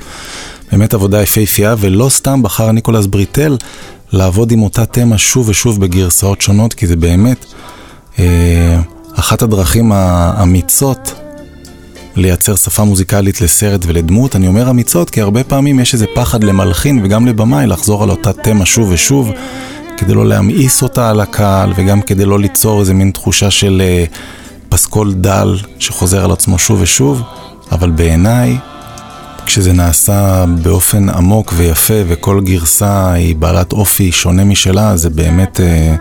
באמת 0.72 0.94
עבודה 0.94 1.22
יפהפייה 1.22 1.76
ולא 1.80 2.10
סתם 2.10 2.44
בחר 2.44 2.72
ניקולס 2.72 3.06
בריטל 3.06 3.58
לעבוד 4.12 4.52
עם 4.52 4.62
אותה 4.64 4.86
תמה 4.86 5.18
שוב 5.18 5.50
ושוב 5.50 5.82
בגרסאות 5.82 6.42
שונות 6.42 6.74
כי 6.74 6.88
זה 6.88 6.96
באמת 6.96 7.46
אה, 8.20 8.80
אחת 9.16 9.42
הדרכים 9.42 9.92
האמיצות 9.92 11.14
לייצר 12.20 12.56
שפה 12.56 12.84
מוזיקלית 12.84 13.42
לסרט 13.42 13.82
ולדמות. 13.86 14.36
אני 14.36 14.48
אומר 14.48 14.70
אמיצות 14.70 15.10
כי 15.10 15.22
הרבה 15.22 15.44
פעמים 15.44 15.80
יש 15.80 15.94
איזה 15.94 16.06
פחד 16.16 16.44
למלחין 16.44 17.02
וגם 17.04 17.28
לבמאי 17.28 17.68
לחזור 17.68 18.04
על 18.04 18.10
אותה 18.10 18.34
תמה 18.34 18.66
שוב 18.66 18.90
ושוב, 18.92 19.32
כדי 19.98 20.14
לא 20.14 20.26
להמאיס 20.26 20.82
אותה 20.82 21.10
על 21.10 21.20
הקהל 21.20 21.74
וגם 21.76 22.02
כדי 22.02 22.26
לא 22.26 22.40
ליצור 22.40 22.80
איזה 22.80 22.94
מין 22.94 23.12
תחושה 23.12 23.52
של 23.52 23.82
אה, 23.86 24.06
פסקול 24.70 25.14
דל 25.14 25.58
שחוזר 25.80 26.24
על 26.26 26.32
עצמו 26.32 26.60
שוב 26.60 26.82
ושוב, 26.82 27.22
אבל 27.72 27.92
בעיניי, 27.92 28.58
כשזה 29.46 29.74
נעשה 29.74 30.46
באופן 30.62 31.10
עמוק 31.10 31.54
ויפה 31.58 31.94
וכל 32.08 32.42
גרסה 32.42 33.12
היא 33.12 33.36
בעלת 33.36 33.72
אופי 33.72 34.12
שונה 34.12 34.44
משלה, 34.44 34.98
זה 34.98 35.10
באמת 35.10 35.60
אה, 35.60 35.96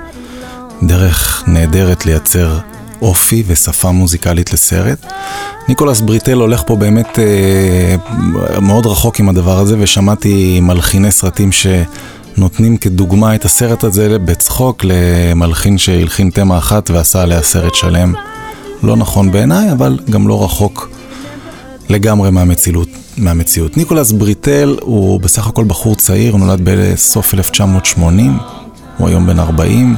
דרך 0.82 1.44
נהדרת 1.46 2.06
לייצר 2.06 2.58
אופי 3.02 3.42
ושפה 3.46 3.90
מוזיקלית 3.90 4.52
לסרט. 4.52 5.06
ניקולס 5.68 6.00
בריטל 6.00 6.38
הולך 6.38 6.62
פה 6.66 6.76
באמת 6.76 7.18
אה, 7.18 8.60
מאוד 8.60 8.86
רחוק 8.86 9.20
עם 9.20 9.28
הדבר 9.28 9.58
הזה, 9.58 9.76
ושמעתי 9.78 10.60
מלחיני 10.60 11.10
סרטים 11.10 11.50
שנותנים 11.52 12.76
כדוגמה 12.76 13.34
את 13.34 13.44
הסרט 13.44 13.84
הזה 13.84 14.18
בצחוק 14.18 14.84
למלחין 14.84 15.78
שהלחין 15.78 16.30
תמה 16.30 16.58
אחת 16.58 16.90
ועשה 16.90 17.22
עליה 17.22 17.42
סרט 17.42 17.74
שלם. 17.74 18.14
לא 18.82 18.96
נכון 18.96 19.30
בעיניי, 19.30 19.72
אבל 19.72 19.98
גם 20.10 20.28
לא 20.28 20.44
רחוק 20.44 20.90
לגמרי 21.88 22.30
מהמציאות. 22.30 22.88
מהמציאות. 23.16 23.76
ניקולס 23.76 24.12
בריטל 24.12 24.76
הוא 24.80 25.20
בסך 25.20 25.46
הכל 25.46 25.64
בחור 25.64 25.96
צעיר, 25.96 26.32
הוא 26.32 26.40
נולד 26.40 26.60
בסוף 26.64 27.34
1980, 27.34 28.38
הוא 28.98 29.08
היום 29.08 29.26
בן 29.26 29.38
40. 29.38 29.96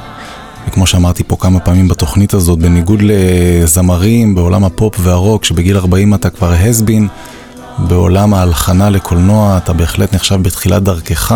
וכמו 0.68 0.86
שאמרתי 0.86 1.24
פה 1.24 1.36
כמה 1.36 1.60
פעמים 1.60 1.88
בתוכנית 1.88 2.34
הזאת, 2.34 2.58
בניגוד 2.58 3.00
לזמרים 3.02 4.34
בעולם 4.34 4.64
הפופ 4.64 4.94
והרוק, 4.98 5.44
שבגיל 5.44 5.76
40 5.76 6.14
אתה 6.14 6.30
כבר 6.30 6.52
הסבין, 6.52 7.08
בעולם 7.78 8.34
ההלחנה 8.34 8.90
לקולנוע 8.90 9.56
אתה 9.56 9.72
בהחלט 9.72 10.14
נחשב 10.14 10.42
בתחילת 10.42 10.82
דרכך, 10.82 11.34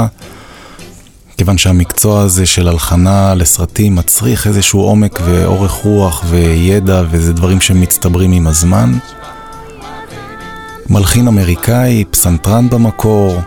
כיוון 1.37 1.59
שהמקצוע 1.59 2.20
הזה 2.20 2.47
של 2.47 2.68
הלחנה 2.68 3.35
לסרטים 3.35 3.95
מצריך 3.95 4.47
איזשהו 4.47 4.81
עומק 4.81 5.20
ואורך 5.25 5.72
רוח 5.72 6.25
וידע, 6.29 7.03
וזה 7.11 7.33
דברים 7.33 7.61
שמצטברים 7.61 8.33
עם 8.33 8.47
הזמן. 8.47 8.99
מלחין 10.91 11.29
אמריקאי, 11.29 12.05
פסנתרן 12.11 12.70
במקור, 12.70 13.41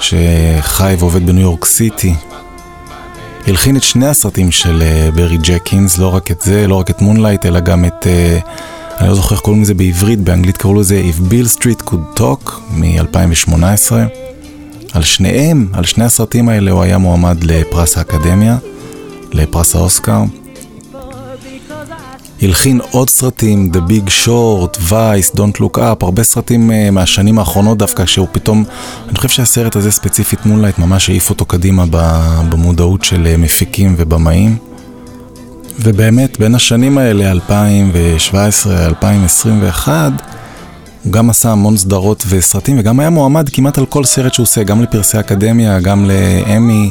שחי 0.00 0.96
ועובד 0.98 1.26
בניו 1.26 1.42
יורק 1.42 1.64
סיטי, 1.64 2.14
הלחין 3.46 3.76
את 3.76 3.82
שני 3.82 4.06
הסרטים 4.06 4.50
של 4.50 4.82
אה, 4.82 5.14
בארי 5.14 5.38
ג'נקינס, 5.42 5.98
לא 5.98 6.14
רק 6.14 6.30
את 6.30 6.40
זה, 6.40 6.66
לא 6.66 6.74
רק 6.74 6.90
את 6.90 7.02
Moonlight, 7.02 7.46
אלא 7.46 7.60
גם 7.60 7.84
את, 7.84 8.06
אה, 8.06 8.48
אני 9.00 9.08
לא 9.08 9.14
זוכר 9.14 9.34
איך 9.34 9.40
קוראים 9.40 9.62
לזה 9.62 9.74
בעברית, 9.74 10.20
באנגלית 10.20 10.56
קראו 10.56 10.80
לזה 10.80 11.02
If 11.10 11.32
Beale 11.32 11.58
Street 11.58 11.90
Could 11.90 12.20
Talk 12.20 12.50
מ-2018. 12.70 13.92
על 14.92 15.02
שניהם, 15.02 15.68
על 15.72 15.84
שני 15.84 16.04
הסרטים 16.04 16.48
האלה 16.48 16.70
הוא 16.70 16.82
היה 16.82 16.98
מועמד 16.98 17.44
לפרס 17.44 17.98
האקדמיה, 17.98 18.56
לפרס 19.32 19.76
האוסקר. 19.76 20.22
הלחין 22.42 22.80
עוד 22.90 23.10
סרטים, 23.10 23.70
The 23.72 23.78
Big 23.90 24.26
Short, 24.26 24.76
Vice, 24.90 25.36
Don't 25.36 25.60
Look 25.60 25.76
Up, 25.78 25.96
הרבה 26.00 26.22
סרטים 26.22 26.70
אה, 26.70 26.90
מהשנים 26.90 27.38
האחרונות 27.38 27.78
דווקא, 27.78 28.06
שהוא 28.06 28.28
פתאום, 28.32 28.64
אני 29.08 29.16
חושב 29.16 29.28
שהסרט 29.28 29.76
הזה 29.76 29.90
ספציפית 29.90 30.46
מונלייט 30.46 30.78
ממש 30.78 31.10
העיף 31.10 31.30
אותו 31.30 31.44
קדימה 31.44 31.84
במודעות 32.48 33.04
של 33.04 33.28
uh, 33.34 33.38
מפיקים 33.38 33.94
ובמאים. 33.98 34.56
ובאמת, 35.80 36.38
בין 36.38 36.54
השנים 36.54 36.98
האלה, 36.98 37.32
2017-2021, 39.84 39.88
הוא 41.04 41.12
גם 41.12 41.30
עשה 41.30 41.52
המון 41.52 41.76
סדרות 41.76 42.24
וסרטים, 42.28 42.78
וגם 42.78 43.00
היה 43.00 43.10
מועמד 43.10 43.48
כמעט 43.48 43.78
על 43.78 43.86
כל 43.86 44.04
סרט 44.04 44.34
שהוא 44.34 44.44
עושה, 44.44 44.62
גם 44.62 44.82
לפרסי 44.82 45.20
אקדמיה, 45.20 45.80
גם 45.80 46.10
לאמי 46.10 46.90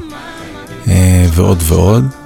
uh, 0.86 0.90
ועוד 1.34 1.64
ועוד. 1.64 2.19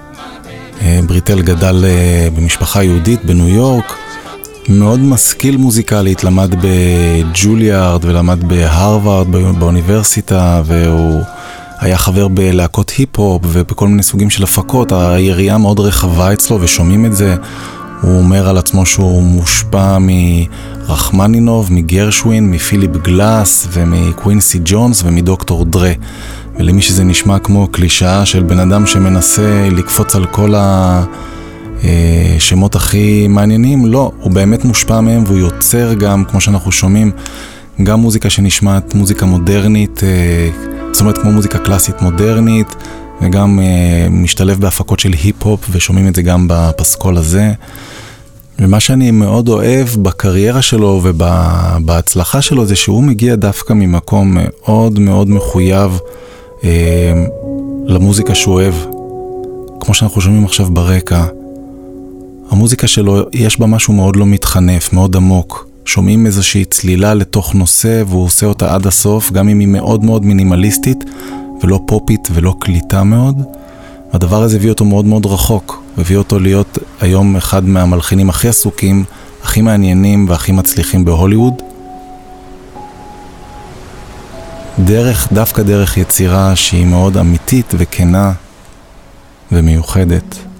אה, 0.81 0.99
בריטל 1.07 1.41
גדל 1.41 1.85
אה, 1.85 2.27
במשפחה 2.35 2.83
יהודית 2.83 3.25
בניו 3.25 3.47
יורק, 3.47 3.93
מאוד 4.69 4.99
משכיל 4.99 5.57
מוזיקלית, 5.57 6.23
למד 6.23 6.55
בג'וליארד 6.61 8.05
ולמד 8.05 8.43
בהרווארד 8.43 9.27
באוניברסיטה, 9.59 10.61
והוא 10.65 11.21
היה 11.79 11.97
חבר 11.97 12.27
בלהקות 12.27 12.89
היפ-הופ 12.89 13.41
ובכל 13.47 13.87
מיני 13.87 14.03
סוגים 14.03 14.29
של 14.29 14.43
הפקות, 14.43 14.91
היריעה 14.91 15.57
מאוד 15.57 15.79
רחבה 15.79 16.33
אצלו 16.33 16.61
ושומעים 16.61 17.05
את 17.05 17.15
זה. 17.15 17.35
הוא 18.01 18.17
אומר 18.17 18.49
על 18.49 18.57
עצמו 18.57 18.85
שהוא 18.85 19.23
מושפע 19.23 19.97
מרחמנינוב, 19.99 21.73
מגרשווין, 21.73 22.51
מפיליפ 22.51 22.91
גלאס 22.97 23.67
ומקווינסי 23.71 24.59
ג'ונס 24.65 25.03
ומדוקטור 25.05 25.65
דרה. 25.65 25.91
ולמי 26.55 26.81
שזה 26.81 27.03
נשמע 27.03 27.39
כמו 27.39 27.67
קלישאה 27.67 28.25
של 28.25 28.43
בן 28.43 28.59
אדם 28.59 28.85
שמנסה 28.85 29.69
לקפוץ 29.71 30.15
על 30.15 30.25
כל 30.25 30.53
השמות 31.83 32.75
הכי 32.75 33.27
מעניינים, 33.27 33.85
לא, 33.85 34.11
הוא 34.19 34.31
באמת 34.31 34.65
מושפע 34.65 35.01
מהם 35.01 35.23
והוא 35.27 35.37
יוצר 35.37 35.93
גם, 35.93 36.25
כמו 36.25 36.41
שאנחנו 36.41 36.71
שומעים, 36.71 37.11
גם 37.83 37.99
מוזיקה 37.99 38.29
שנשמעת 38.29 38.95
מוזיקה 38.95 39.25
מודרנית, 39.25 40.03
אה, 40.03 40.49
זאת 40.91 41.01
אומרת 41.01 41.17
כמו 41.17 41.31
מוזיקה 41.31 41.57
קלאסית 41.59 42.01
מודרנית, 42.01 42.75
וגם 43.21 43.59
אה, 43.59 44.07
משתלב 44.09 44.59
בהפקות 44.59 44.99
של 44.99 45.13
היפ-הופ, 45.23 45.67
ושומעים 45.71 46.07
את 46.07 46.15
זה 46.15 46.21
גם 46.21 46.47
בפסקול 46.49 47.17
הזה. 47.17 47.51
ומה 48.59 48.79
שאני 48.79 49.11
מאוד 49.11 49.49
אוהב 49.49 49.87
בקריירה 50.01 50.61
שלו 50.61 51.01
ובהצלחה 51.03 52.41
שלו 52.41 52.65
זה 52.65 52.75
שהוא 52.75 53.03
מגיע 53.03 53.35
דווקא 53.35 53.73
ממקום 53.73 54.37
מאוד 54.37 54.99
מאוד 54.99 55.29
מחויב 55.29 55.91
אה, 55.91 56.32
למוזיקה 57.85 58.35
שהוא 58.35 58.53
אוהב. 58.53 58.73
כמו 59.79 59.93
שאנחנו 59.93 60.21
שומעים 60.21 60.45
עכשיו 60.45 60.67
ברקע, 60.71 61.25
המוזיקה 62.49 62.87
שלו 62.87 63.19
יש 63.33 63.59
בה 63.59 63.67
משהו 63.67 63.93
מאוד 63.93 64.15
לא 64.15 64.25
מתחנף, 64.25 64.93
מאוד 64.93 65.15
עמוק. 65.15 65.67
שומעים 65.85 66.25
איזושהי 66.25 66.65
צלילה 66.65 67.13
לתוך 67.13 67.55
נושא 67.55 68.03
והוא 68.07 68.25
עושה 68.25 68.45
אותה 68.45 68.75
עד 68.75 68.87
הסוף, 68.87 69.31
גם 69.31 69.49
אם 69.49 69.59
היא 69.59 69.67
מאוד 69.67 70.03
מאוד 70.03 70.25
מינימליסטית 70.25 71.03
ולא 71.61 71.79
פופית 71.87 72.27
ולא 72.33 72.55
קליטה 72.59 73.03
מאוד. 73.03 73.43
הדבר 74.13 74.43
הזה 74.43 74.55
הביא 74.55 74.69
אותו 74.69 74.85
מאוד 74.85 75.05
מאוד 75.05 75.25
רחוק, 75.25 75.83
הביא 75.97 76.17
אותו 76.17 76.39
להיות 76.39 76.77
היום 77.01 77.35
אחד 77.35 77.65
מהמלחינים 77.65 78.29
הכי 78.29 78.47
עסוקים, 78.47 79.03
הכי 79.43 79.61
מעניינים 79.61 80.29
והכי 80.29 80.51
מצליחים 80.51 81.05
בהוליווד. 81.05 81.53
דרך, 84.79 85.33
דווקא 85.33 85.63
דרך 85.63 85.97
יצירה 85.97 86.55
שהיא 86.55 86.85
מאוד 86.85 87.17
אמיתית 87.17 87.73
וכנה 87.77 88.33
ומיוחדת. 89.51 90.52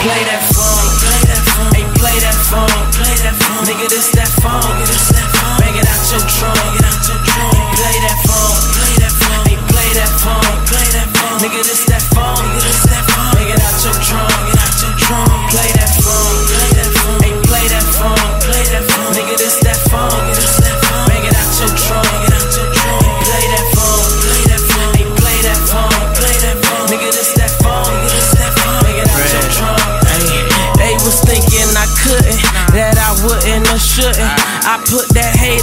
Play 0.00 0.22
that 0.24 0.42
phone. 0.56 0.88
Hey, 1.76 1.84
play 2.00 2.16
that 2.24 2.36
phone. 2.48 3.64
Nigga, 3.68 3.88
this 3.88 4.08
that 4.16 4.32
phone. 4.40 4.64
Bang 5.60 5.76
it 5.76 5.84
out 5.84 6.02
your 6.08 6.24
trunk. 6.24 6.56
Play 7.76 7.96
that 8.00 8.16
phone. 8.24 8.56
Hey, 9.44 9.56
play 9.68 9.92
that 10.00 10.14
phone. 10.24 11.38
Nigga, 11.40 11.62
this 11.64 11.84
that 11.86 12.02
phone. 12.14 12.89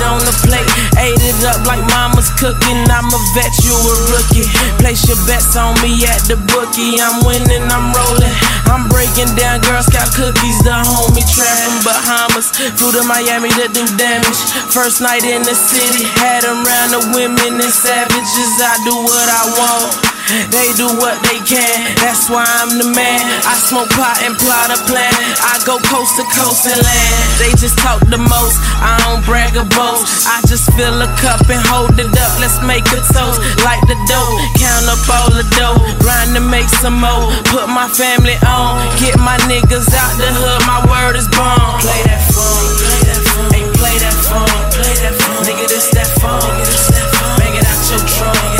On 0.07 0.23
the 0.23 0.31
plate, 0.47 0.67
ate 0.95 1.19
it 1.19 1.43
up 1.43 1.67
like 1.67 1.83
mama's 1.91 2.31
cooking. 2.39 2.79
I'm 2.87 3.11
a 3.11 3.19
vet, 3.35 3.51
you 3.61 3.75
a 3.75 3.95
rookie. 4.15 4.47
Place 4.79 5.03
your 5.03 5.19
bets 5.27 5.59
on 5.59 5.75
me 5.83 5.91
at 6.07 6.23
the 6.31 6.39
bookie. 6.55 6.97
I'm 7.03 7.27
winning, 7.27 7.67
I'm 7.67 7.91
rolling. 7.91 8.31
I'm 8.71 8.87
breaking 8.87 9.35
down 9.35 9.59
Girl 9.67 9.83
Scout 9.83 10.09
cookies, 10.15 10.59
the 10.63 10.71
homie 10.71 11.27
trap 11.27 11.55
from 11.67 11.77
Bahamas. 11.83 12.55
Flew 12.79 12.95
to 12.95 13.03
Miami 13.03 13.51
to 13.59 13.67
do 13.67 13.83
damage. 13.99 14.39
First 14.71 15.03
night 15.03 15.27
in 15.27 15.43
the 15.43 15.55
city, 15.55 16.07
had 16.23 16.47
around 16.47 16.95
the 16.95 17.03
women 17.11 17.59
and 17.59 17.73
savages. 17.73 18.53
I 18.63 18.79
do 18.87 18.95
what 18.95 19.27
I 19.27 19.43
want. 19.59 20.16
They 20.27 20.75
do 20.75 20.91
what 20.99 21.15
they 21.23 21.39
can, 21.47 21.87
that's 22.03 22.27
why 22.27 22.43
I'm 22.43 22.75
the 22.75 22.91
man. 22.91 23.23
I 23.47 23.55
smoke 23.55 23.87
pot 23.95 24.19
and 24.27 24.35
plot 24.35 24.75
a 24.75 24.79
plan. 24.83 25.15
I 25.39 25.55
go 25.63 25.79
coast 25.87 26.19
to 26.19 26.27
coast 26.35 26.67
and 26.67 26.75
land. 26.75 27.15
They 27.39 27.55
just 27.55 27.79
talk 27.79 28.03
the 28.11 28.19
most, 28.19 28.59
I 28.83 28.99
don't 29.07 29.23
brag 29.23 29.55
or 29.55 29.63
boast. 29.71 30.27
I 30.27 30.43
just 30.43 30.67
fill 30.75 30.99
a 30.99 31.07
cup 31.23 31.47
and 31.47 31.63
hold 31.71 31.95
it 31.95 32.11
up. 32.11 32.33
Let's 32.43 32.59
make 32.59 32.83
a 32.91 32.99
toast. 33.07 33.39
Light 33.63 33.79
the 33.87 33.95
dough, 34.03 34.35
count 34.59 34.91
up 34.91 34.99
all 35.07 35.31
the 35.31 35.47
dough. 35.55 35.79
Grind 36.03 36.35
to 36.35 36.43
make 36.43 36.67
some 36.83 36.99
more. 36.99 37.31
Put 37.47 37.71
my 37.71 37.87
family 37.87 38.35
on, 38.43 38.83
get 38.99 39.15
my 39.23 39.39
niggas 39.47 39.87
out 39.95 40.13
the 40.19 40.27
hood. 40.27 40.59
My 40.67 40.83
word 40.91 41.15
is 41.15 41.31
born. 41.31 41.55
Play 41.79 42.03
that 42.03 42.19
phone, 42.35 42.67
play 42.83 42.99
that 43.07 43.23
phone, 43.31 43.51
hey, 43.55 43.63
play 43.79 43.95
that 44.03 44.15
phone. 44.19 45.39
Nigga, 45.47 45.71
this 45.71 45.87
that 45.95 46.11
phone. 46.19 46.43
Bang 47.39 47.55
it 47.55 47.63
out 47.63 47.79
your 47.87 48.03
trunk. 48.11 48.56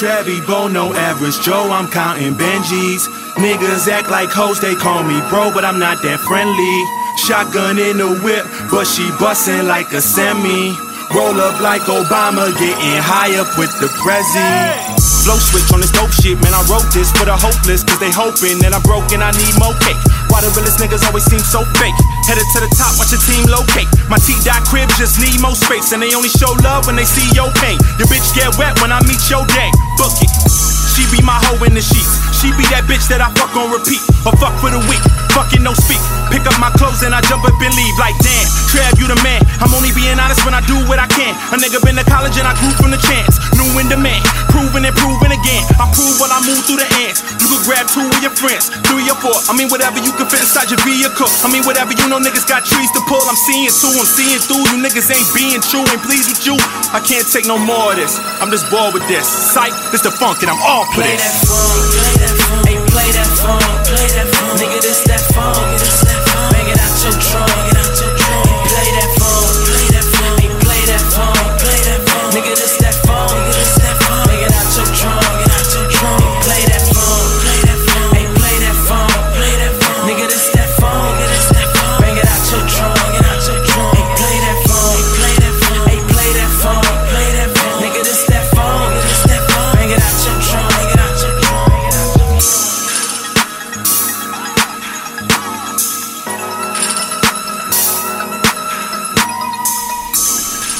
Trevi, 0.00 0.40
Bo, 0.48 0.66
no 0.66 0.94
average 0.94 1.36
Joe, 1.44 1.68
I'm 1.68 1.84
counting 1.92 2.32
Benjis. 2.32 3.04
Niggas 3.36 3.84
act 3.84 4.08
like 4.08 4.32
hoes, 4.32 4.58
they 4.58 4.72
call 4.74 5.04
me 5.04 5.20
bro, 5.28 5.52
but 5.52 5.60
I'm 5.60 5.78
not 5.78 6.00
that 6.00 6.24
friendly. 6.24 6.76
Shotgun 7.20 7.76
in 7.76 8.00
the 8.00 8.08
whip, 8.24 8.48
but 8.72 8.88
she 8.88 9.04
bustin' 9.20 9.68
like 9.68 9.92
a 9.92 10.00
semi. 10.00 10.72
Roll 11.12 11.36
up 11.36 11.60
like 11.60 11.84
Obama, 11.84 12.48
getting 12.56 12.96
high 13.04 13.36
up 13.36 13.52
with 13.60 13.68
the 13.76 13.92
prezi. 14.00 14.40
Flow 15.20 15.36
switch 15.36 15.68
on 15.68 15.84
this 15.84 15.92
dope 15.92 16.16
shit, 16.16 16.40
man. 16.40 16.56
I 16.56 16.64
wrote 16.72 16.88
this 16.96 17.12
for 17.12 17.28
the 17.28 17.36
hopeless, 17.36 17.84
cause 17.84 18.00
they 18.00 18.08
hoping 18.08 18.56
that 18.64 18.72
I'm 18.72 18.80
broken, 18.88 19.20
I 19.20 19.36
need 19.36 19.52
more 19.60 19.76
cake. 19.84 20.00
Why 20.30 20.40
the 20.46 20.50
realest 20.54 20.78
niggas 20.78 21.02
always 21.04 21.26
seem 21.26 21.42
so 21.42 21.66
fake? 21.76 21.98
Headed 22.24 22.46
to 22.54 22.62
the 22.62 22.70
top, 22.78 22.94
watch 22.96 23.10
your 23.10 23.20
team 23.26 23.44
locate. 23.50 23.90
My 24.06 24.16
T 24.22 24.38
dot 24.46 24.62
crib 24.70 24.86
just 24.94 25.18
need 25.18 25.42
more 25.42 25.58
space, 25.58 25.90
and 25.90 25.98
they 25.98 26.14
only 26.14 26.30
show 26.30 26.54
love 26.62 26.86
when 26.86 26.94
they 26.94 27.04
see 27.04 27.26
your 27.34 27.50
pain. 27.58 27.76
Your 27.98 28.06
bitch 28.06 28.30
get 28.32 28.54
wet 28.54 28.78
when 28.78 28.94
I 28.94 29.02
meet 29.10 29.20
your 29.26 29.42
gang. 29.50 29.74
Book 29.98 30.14
it. 30.22 30.30
She 30.94 31.02
be 31.10 31.18
my 31.26 31.38
hoe 31.50 31.58
in 31.66 31.74
the 31.74 31.82
sheets. 31.82 32.14
She 32.38 32.54
be 32.54 32.64
that 32.70 32.86
bitch 32.86 33.10
that 33.10 33.20
I 33.20 33.28
fuck 33.34 33.54
on 33.58 33.74
repeat. 33.74 34.00
Or 34.22 34.32
fuck 34.38 34.54
for 34.62 34.70
the 34.70 34.80
week. 34.86 35.02
Fucking 35.34 35.62
no 35.62 35.72
speak. 35.74 36.00
Pick 36.30 36.46
up 36.46 36.56
my 36.58 36.70
clothes 36.78 37.02
and 37.02 37.14
I 37.14 37.20
jump 37.26 37.42
up 37.46 37.54
and 37.58 37.74
leave. 37.74 37.96
Like 37.98 38.14
damn, 38.22 38.46
Trav, 38.70 38.98
you 38.98 39.06
the 39.06 39.18
man. 39.22 39.42
I'm 39.62 39.72
only 39.74 39.90
being 39.94 40.18
honest 40.18 40.42
when 40.44 40.54
I 40.54 40.62
do 40.66 40.76
what 40.86 40.98
I 40.98 41.06
can. 41.10 41.34
A 41.54 41.56
nigga 41.58 41.78
been 41.82 41.96
to 41.98 42.06
college 42.06 42.36
and 42.38 42.46
I 42.46 42.54
grew 42.58 42.70
from 42.78 42.90
the 42.90 43.00
chance. 43.00 43.38
New 43.58 43.66
in 43.78 43.88
demand. 43.90 44.22
Proving 44.50 44.84
and 44.86 44.94
proving 44.96 45.32
again. 45.34 45.62
I 45.78 45.86
prove 45.94 46.16
while 46.22 46.32
I 46.34 46.40
move 46.46 46.60
through 46.66 46.82
the 46.82 46.88
ants. 47.06 47.22
You 47.42 47.46
could 47.50 47.62
grab 47.66 47.86
two 47.90 48.04
of 48.06 48.18
your 48.22 48.34
friends. 48.34 48.70
Three 48.90 49.06
or 49.10 49.18
four. 49.22 49.34
I 49.50 49.54
mean 49.54 49.70
whatever 49.70 49.98
you 50.02 50.12
can 50.14 50.26
fit 50.30 50.42
inside 50.42 50.70
your 50.70 50.82
vehicle. 50.82 51.30
I 51.42 51.48
mean 51.50 51.62
whatever 51.66 51.94
you 51.94 52.06
know 52.10 52.18
niggas 52.22 52.46
got 52.46 52.66
trees 52.66 52.90
to 52.94 53.00
pull. 53.06 53.22
I'm 53.26 53.38
seeing 53.38 53.70
too. 53.70 53.90
I'm 53.94 54.06
seeing 54.06 54.40
through. 54.44 54.64
You 54.74 54.78
niggas 54.82 55.08
ain't 55.10 55.30
being 55.34 55.60
true. 55.62 55.82
Ain't 55.90 56.02
pleased 56.06 56.30
with 56.30 56.42
you. 56.46 56.56
I 56.94 57.00
can't 57.02 57.26
take 57.26 57.46
no 57.46 57.58
more 57.58 57.94
of 57.94 57.96
this. 57.98 58.18
I'm 58.42 58.50
just 58.50 58.66
bored 58.70 58.94
with 58.94 59.06
this. 59.06 59.26
Psych, 59.26 59.72
this 59.94 60.02
the 60.02 60.10
funk 60.14 60.42
and 60.42 60.50
I'm 60.50 60.60
all 60.62 60.86
for 60.90 61.02
Play 61.02 61.14
this. 61.14 61.22
that 61.22 61.34
phone, 61.46 62.66
hey, 62.66 62.78
play 62.90 63.08
that 63.14 63.28
phone, 63.38 64.39
nigga, 64.56 64.80
this 64.80 65.02
that 65.04 65.20
phone, 65.34 66.09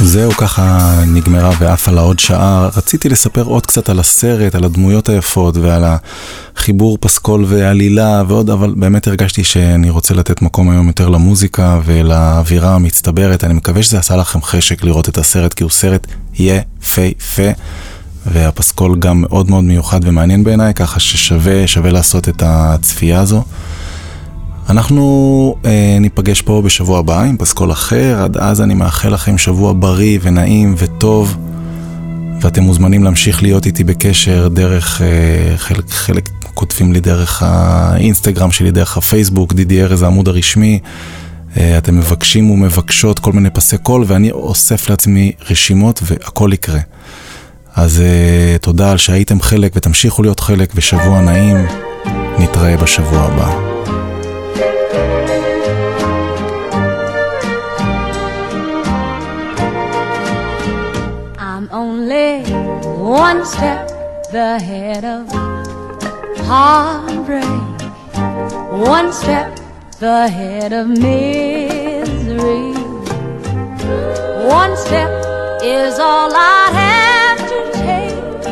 זהו, 0.02 0.32
ככה 0.32 0.94
נגמרה 1.06 1.50
ועפה 1.58 1.90
לה 1.90 2.00
עוד 2.00 2.18
שעה. 2.18 2.68
רציתי 2.76 3.08
לספר 3.08 3.42
עוד 3.42 3.66
קצת 3.66 3.88
על 3.88 4.00
הסרט, 4.00 4.54
על 4.54 4.64
הדמויות 4.64 5.08
היפות 5.08 5.56
ועל 5.56 5.84
החיבור 6.56 6.98
פסקול 7.00 7.44
ועלילה 7.48 8.22
ועוד, 8.28 8.50
אבל 8.50 8.74
באמת 8.76 9.06
הרגשתי 9.06 9.44
שאני 9.44 9.90
רוצה 9.90 10.14
לתת 10.14 10.42
מקום 10.42 10.70
היום 10.70 10.86
יותר 10.86 11.08
למוזיקה 11.08 11.80
ולאווירה 11.84 12.74
המצטברת. 12.74 13.44
אני 13.44 13.54
מקווה 13.54 13.82
שזה 13.82 13.98
עשה 13.98 14.16
לכם 14.16 14.42
חשק 14.42 14.84
לראות 14.84 15.08
את 15.08 15.18
הסרט, 15.18 15.54
כי 15.54 15.62
הוא 15.62 15.70
סרט 15.70 16.06
יפהפה. 16.34 17.50
והפסקול 18.26 18.98
גם 18.98 19.20
מאוד 19.20 19.50
מאוד 19.50 19.64
מיוחד 19.64 20.00
ומעניין 20.02 20.44
בעיניי, 20.44 20.74
ככה 20.74 21.00
ששווה 21.00 21.66
שווה 21.66 21.90
לעשות 21.90 22.28
את 22.28 22.42
הצפייה 22.46 23.20
הזו. 23.20 23.44
אנחנו 24.70 25.56
אה, 25.64 25.96
ניפגש 26.00 26.42
פה 26.42 26.62
בשבוע 26.62 26.98
הבא 26.98 27.22
עם 27.22 27.36
פסקול 27.36 27.72
אחר, 27.72 28.22
עד 28.22 28.36
אז 28.36 28.60
אני 28.60 28.74
מאחל 28.74 29.08
לכם 29.08 29.38
שבוע 29.38 29.72
בריא 29.76 30.18
ונעים 30.22 30.74
וטוב, 30.78 31.36
ואתם 32.40 32.62
מוזמנים 32.62 33.04
להמשיך 33.04 33.42
להיות 33.42 33.66
איתי 33.66 33.84
בקשר 33.84 34.48
דרך, 34.48 35.02
אה, 35.02 35.56
חלק, 35.56 35.90
חלק 35.90 36.28
כותבים 36.54 36.92
לי 36.92 37.00
דרך 37.00 37.42
האינסטגרם 37.42 38.50
שלי, 38.50 38.70
דרך 38.70 38.96
הפייסבוק, 38.96 39.52
דידי 39.52 39.82
ארז 39.82 40.02
העמוד 40.02 40.28
הרשמי, 40.28 40.78
אה, 41.56 41.78
אתם 41.78 41.98
מבקשים 41.98 42.50
ומבקשות 42.50 43.18
כל 43.18 43.32
מיני 43.32 43.50
פסי 43.50 43.78
קול, 43.78 44.04
ואני 44.06 44.30
אוסף 44.30 44.90
לעצמי 44.90 45.32
רשימות 45.50 46.00
והכל 46.04 46.50
יקרה. 46.52 46.80
אז 47.74 48.00
אה, 48.00 48.58
תודה 48.58 48.90
על 48.90 48.96
שהייתם 48.96 49.40
חלק 49.40 49.72
ותמשיכו 49.76 50.22
להיות 50.22 50.40
חלק, 50.40 50.72
ושבוע 50.74 51.20
נעים, 51.20 51.56
נתראה 52.38 52.76
בשבוע 52.76 53.20
הבא. 53.20 53.79
One 63.10 63.44
step 63.44 63.88
the 64.30 64.56
head 64.60 65.04
of 65.04 65.28
heartbreak, 66.46 67.42
one 68.70 69.12
step 69.12 69.58
the 69.98 70.28
head 70.28 70.72
of 70.72 70.86
misery. 70.86 72.72
One 74.48 74.76
step 74.76 75.10
is 75.60 75.98
all 75.98 76.30
I 76.32 76.70
have 76.82 77.38
to 77.52 77.60
take 77.88 78.44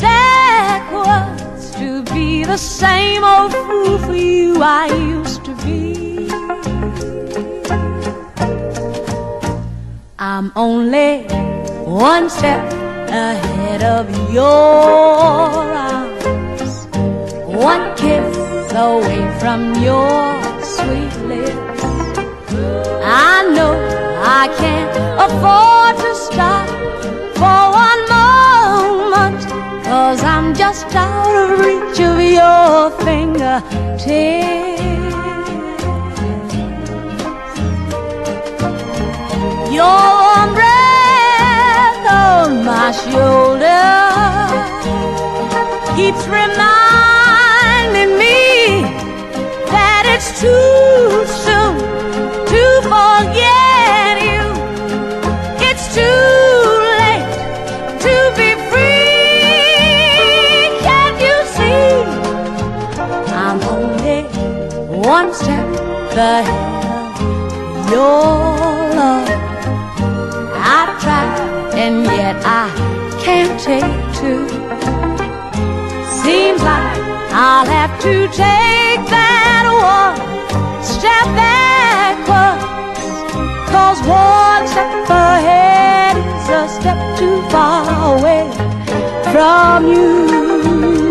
backwards 0.00 1.70
to 1.72 2.02
be 2.14 2.44
the 2.44 2.56
same 2.56 3.22
old 3.22 3.52
fool 3.52 3.98
for 3.98 4.14
you 4.14 4.62
I 4.62 4.86
used 4.86 5.44
to 5.44 5.54
be. 5.56 6.30
I'm 10.18 10.50
only 10.56 11.24
one 11.84 12.30
step 12.30 12.79
ahead 13.10 13.82
of 13.82 14.08
your 14.32 14.44
arms, 15.74 16.86
one 17.46 17.96
kiss 17.96 18.72
away 18.72 19.22
from 19.40 19.74
your 19.82 20.42
sweet 20.62 21.14
lips. 21.26 21.82
I 23.02 23.50
know 23.54 23.74
I 24.22 24.48
can't 24.58 24.96
afford 25.26 25.96
to 26.04 26.14
stop 26.14 26.68
for 27.34 27.60
one 27.86 28.02
moment, 28.14 29.42
cause 29.84 30.22
I'm 30.22 30.54
just 30.54 30.94
out 30.94 31.34
of 31.34 31.58
reach 31.58 31.98
of 32.00 32.20
your 32.20 32.90
fingertips. 33.04 34.60
Your 39.72 40.19
my 42.90 42.96
shoulder 42.96 43.86
keeps 45.94 46.26
reminding 46.26 48.12
me 48.18 48.82
that 49.70 50.02
it's 50.12 50.30
too 50.40 51.24
soon 51.44 51.78
to 52.50 52.62
forget 52.90 54.14
you. 54.30 54.42
It's 55.68 55.86
too 55.94 56.02
late 56.98 57.30
to 58.04 58.14
be 58.38 58.50
free. 58.70 59.14
Can't 60.82 61.18
you 61.26 61.36
see? 61.54 61.94
I'm 63.32 63.60
only 63.70 64.20
one 64.98 65.32
step 65.32 65.68
ahead 66.16 67.94
of 67.94 68.69
and 71.80 72.04
yet 72.04 72.36
I 72.44 72.68
can't 73.24 73.58
take 73.58 73.92
two. 74.20 74.44
Seems 76.22 76.60
like 76.62 76.98
I'll 77.32 77.64
have 77.64 77.92
to 78.02 78.14
take 78.28 79.02
that 79.16 79.64
one 79.94 80.18
step 80.84 81.26
backwards. 81.40 83.06
Cause 83.72 83.98
one 84.06 84.64
step 84.68 85.08
ahead 85.08 86.16
is 86.18 86.48
a 86.60 86.62
step 86.76 87.00
too 87.18 87.40
far 87.48 88.18
away 88.18 88.44
from 89.32 89.86
you. 89.86 91.09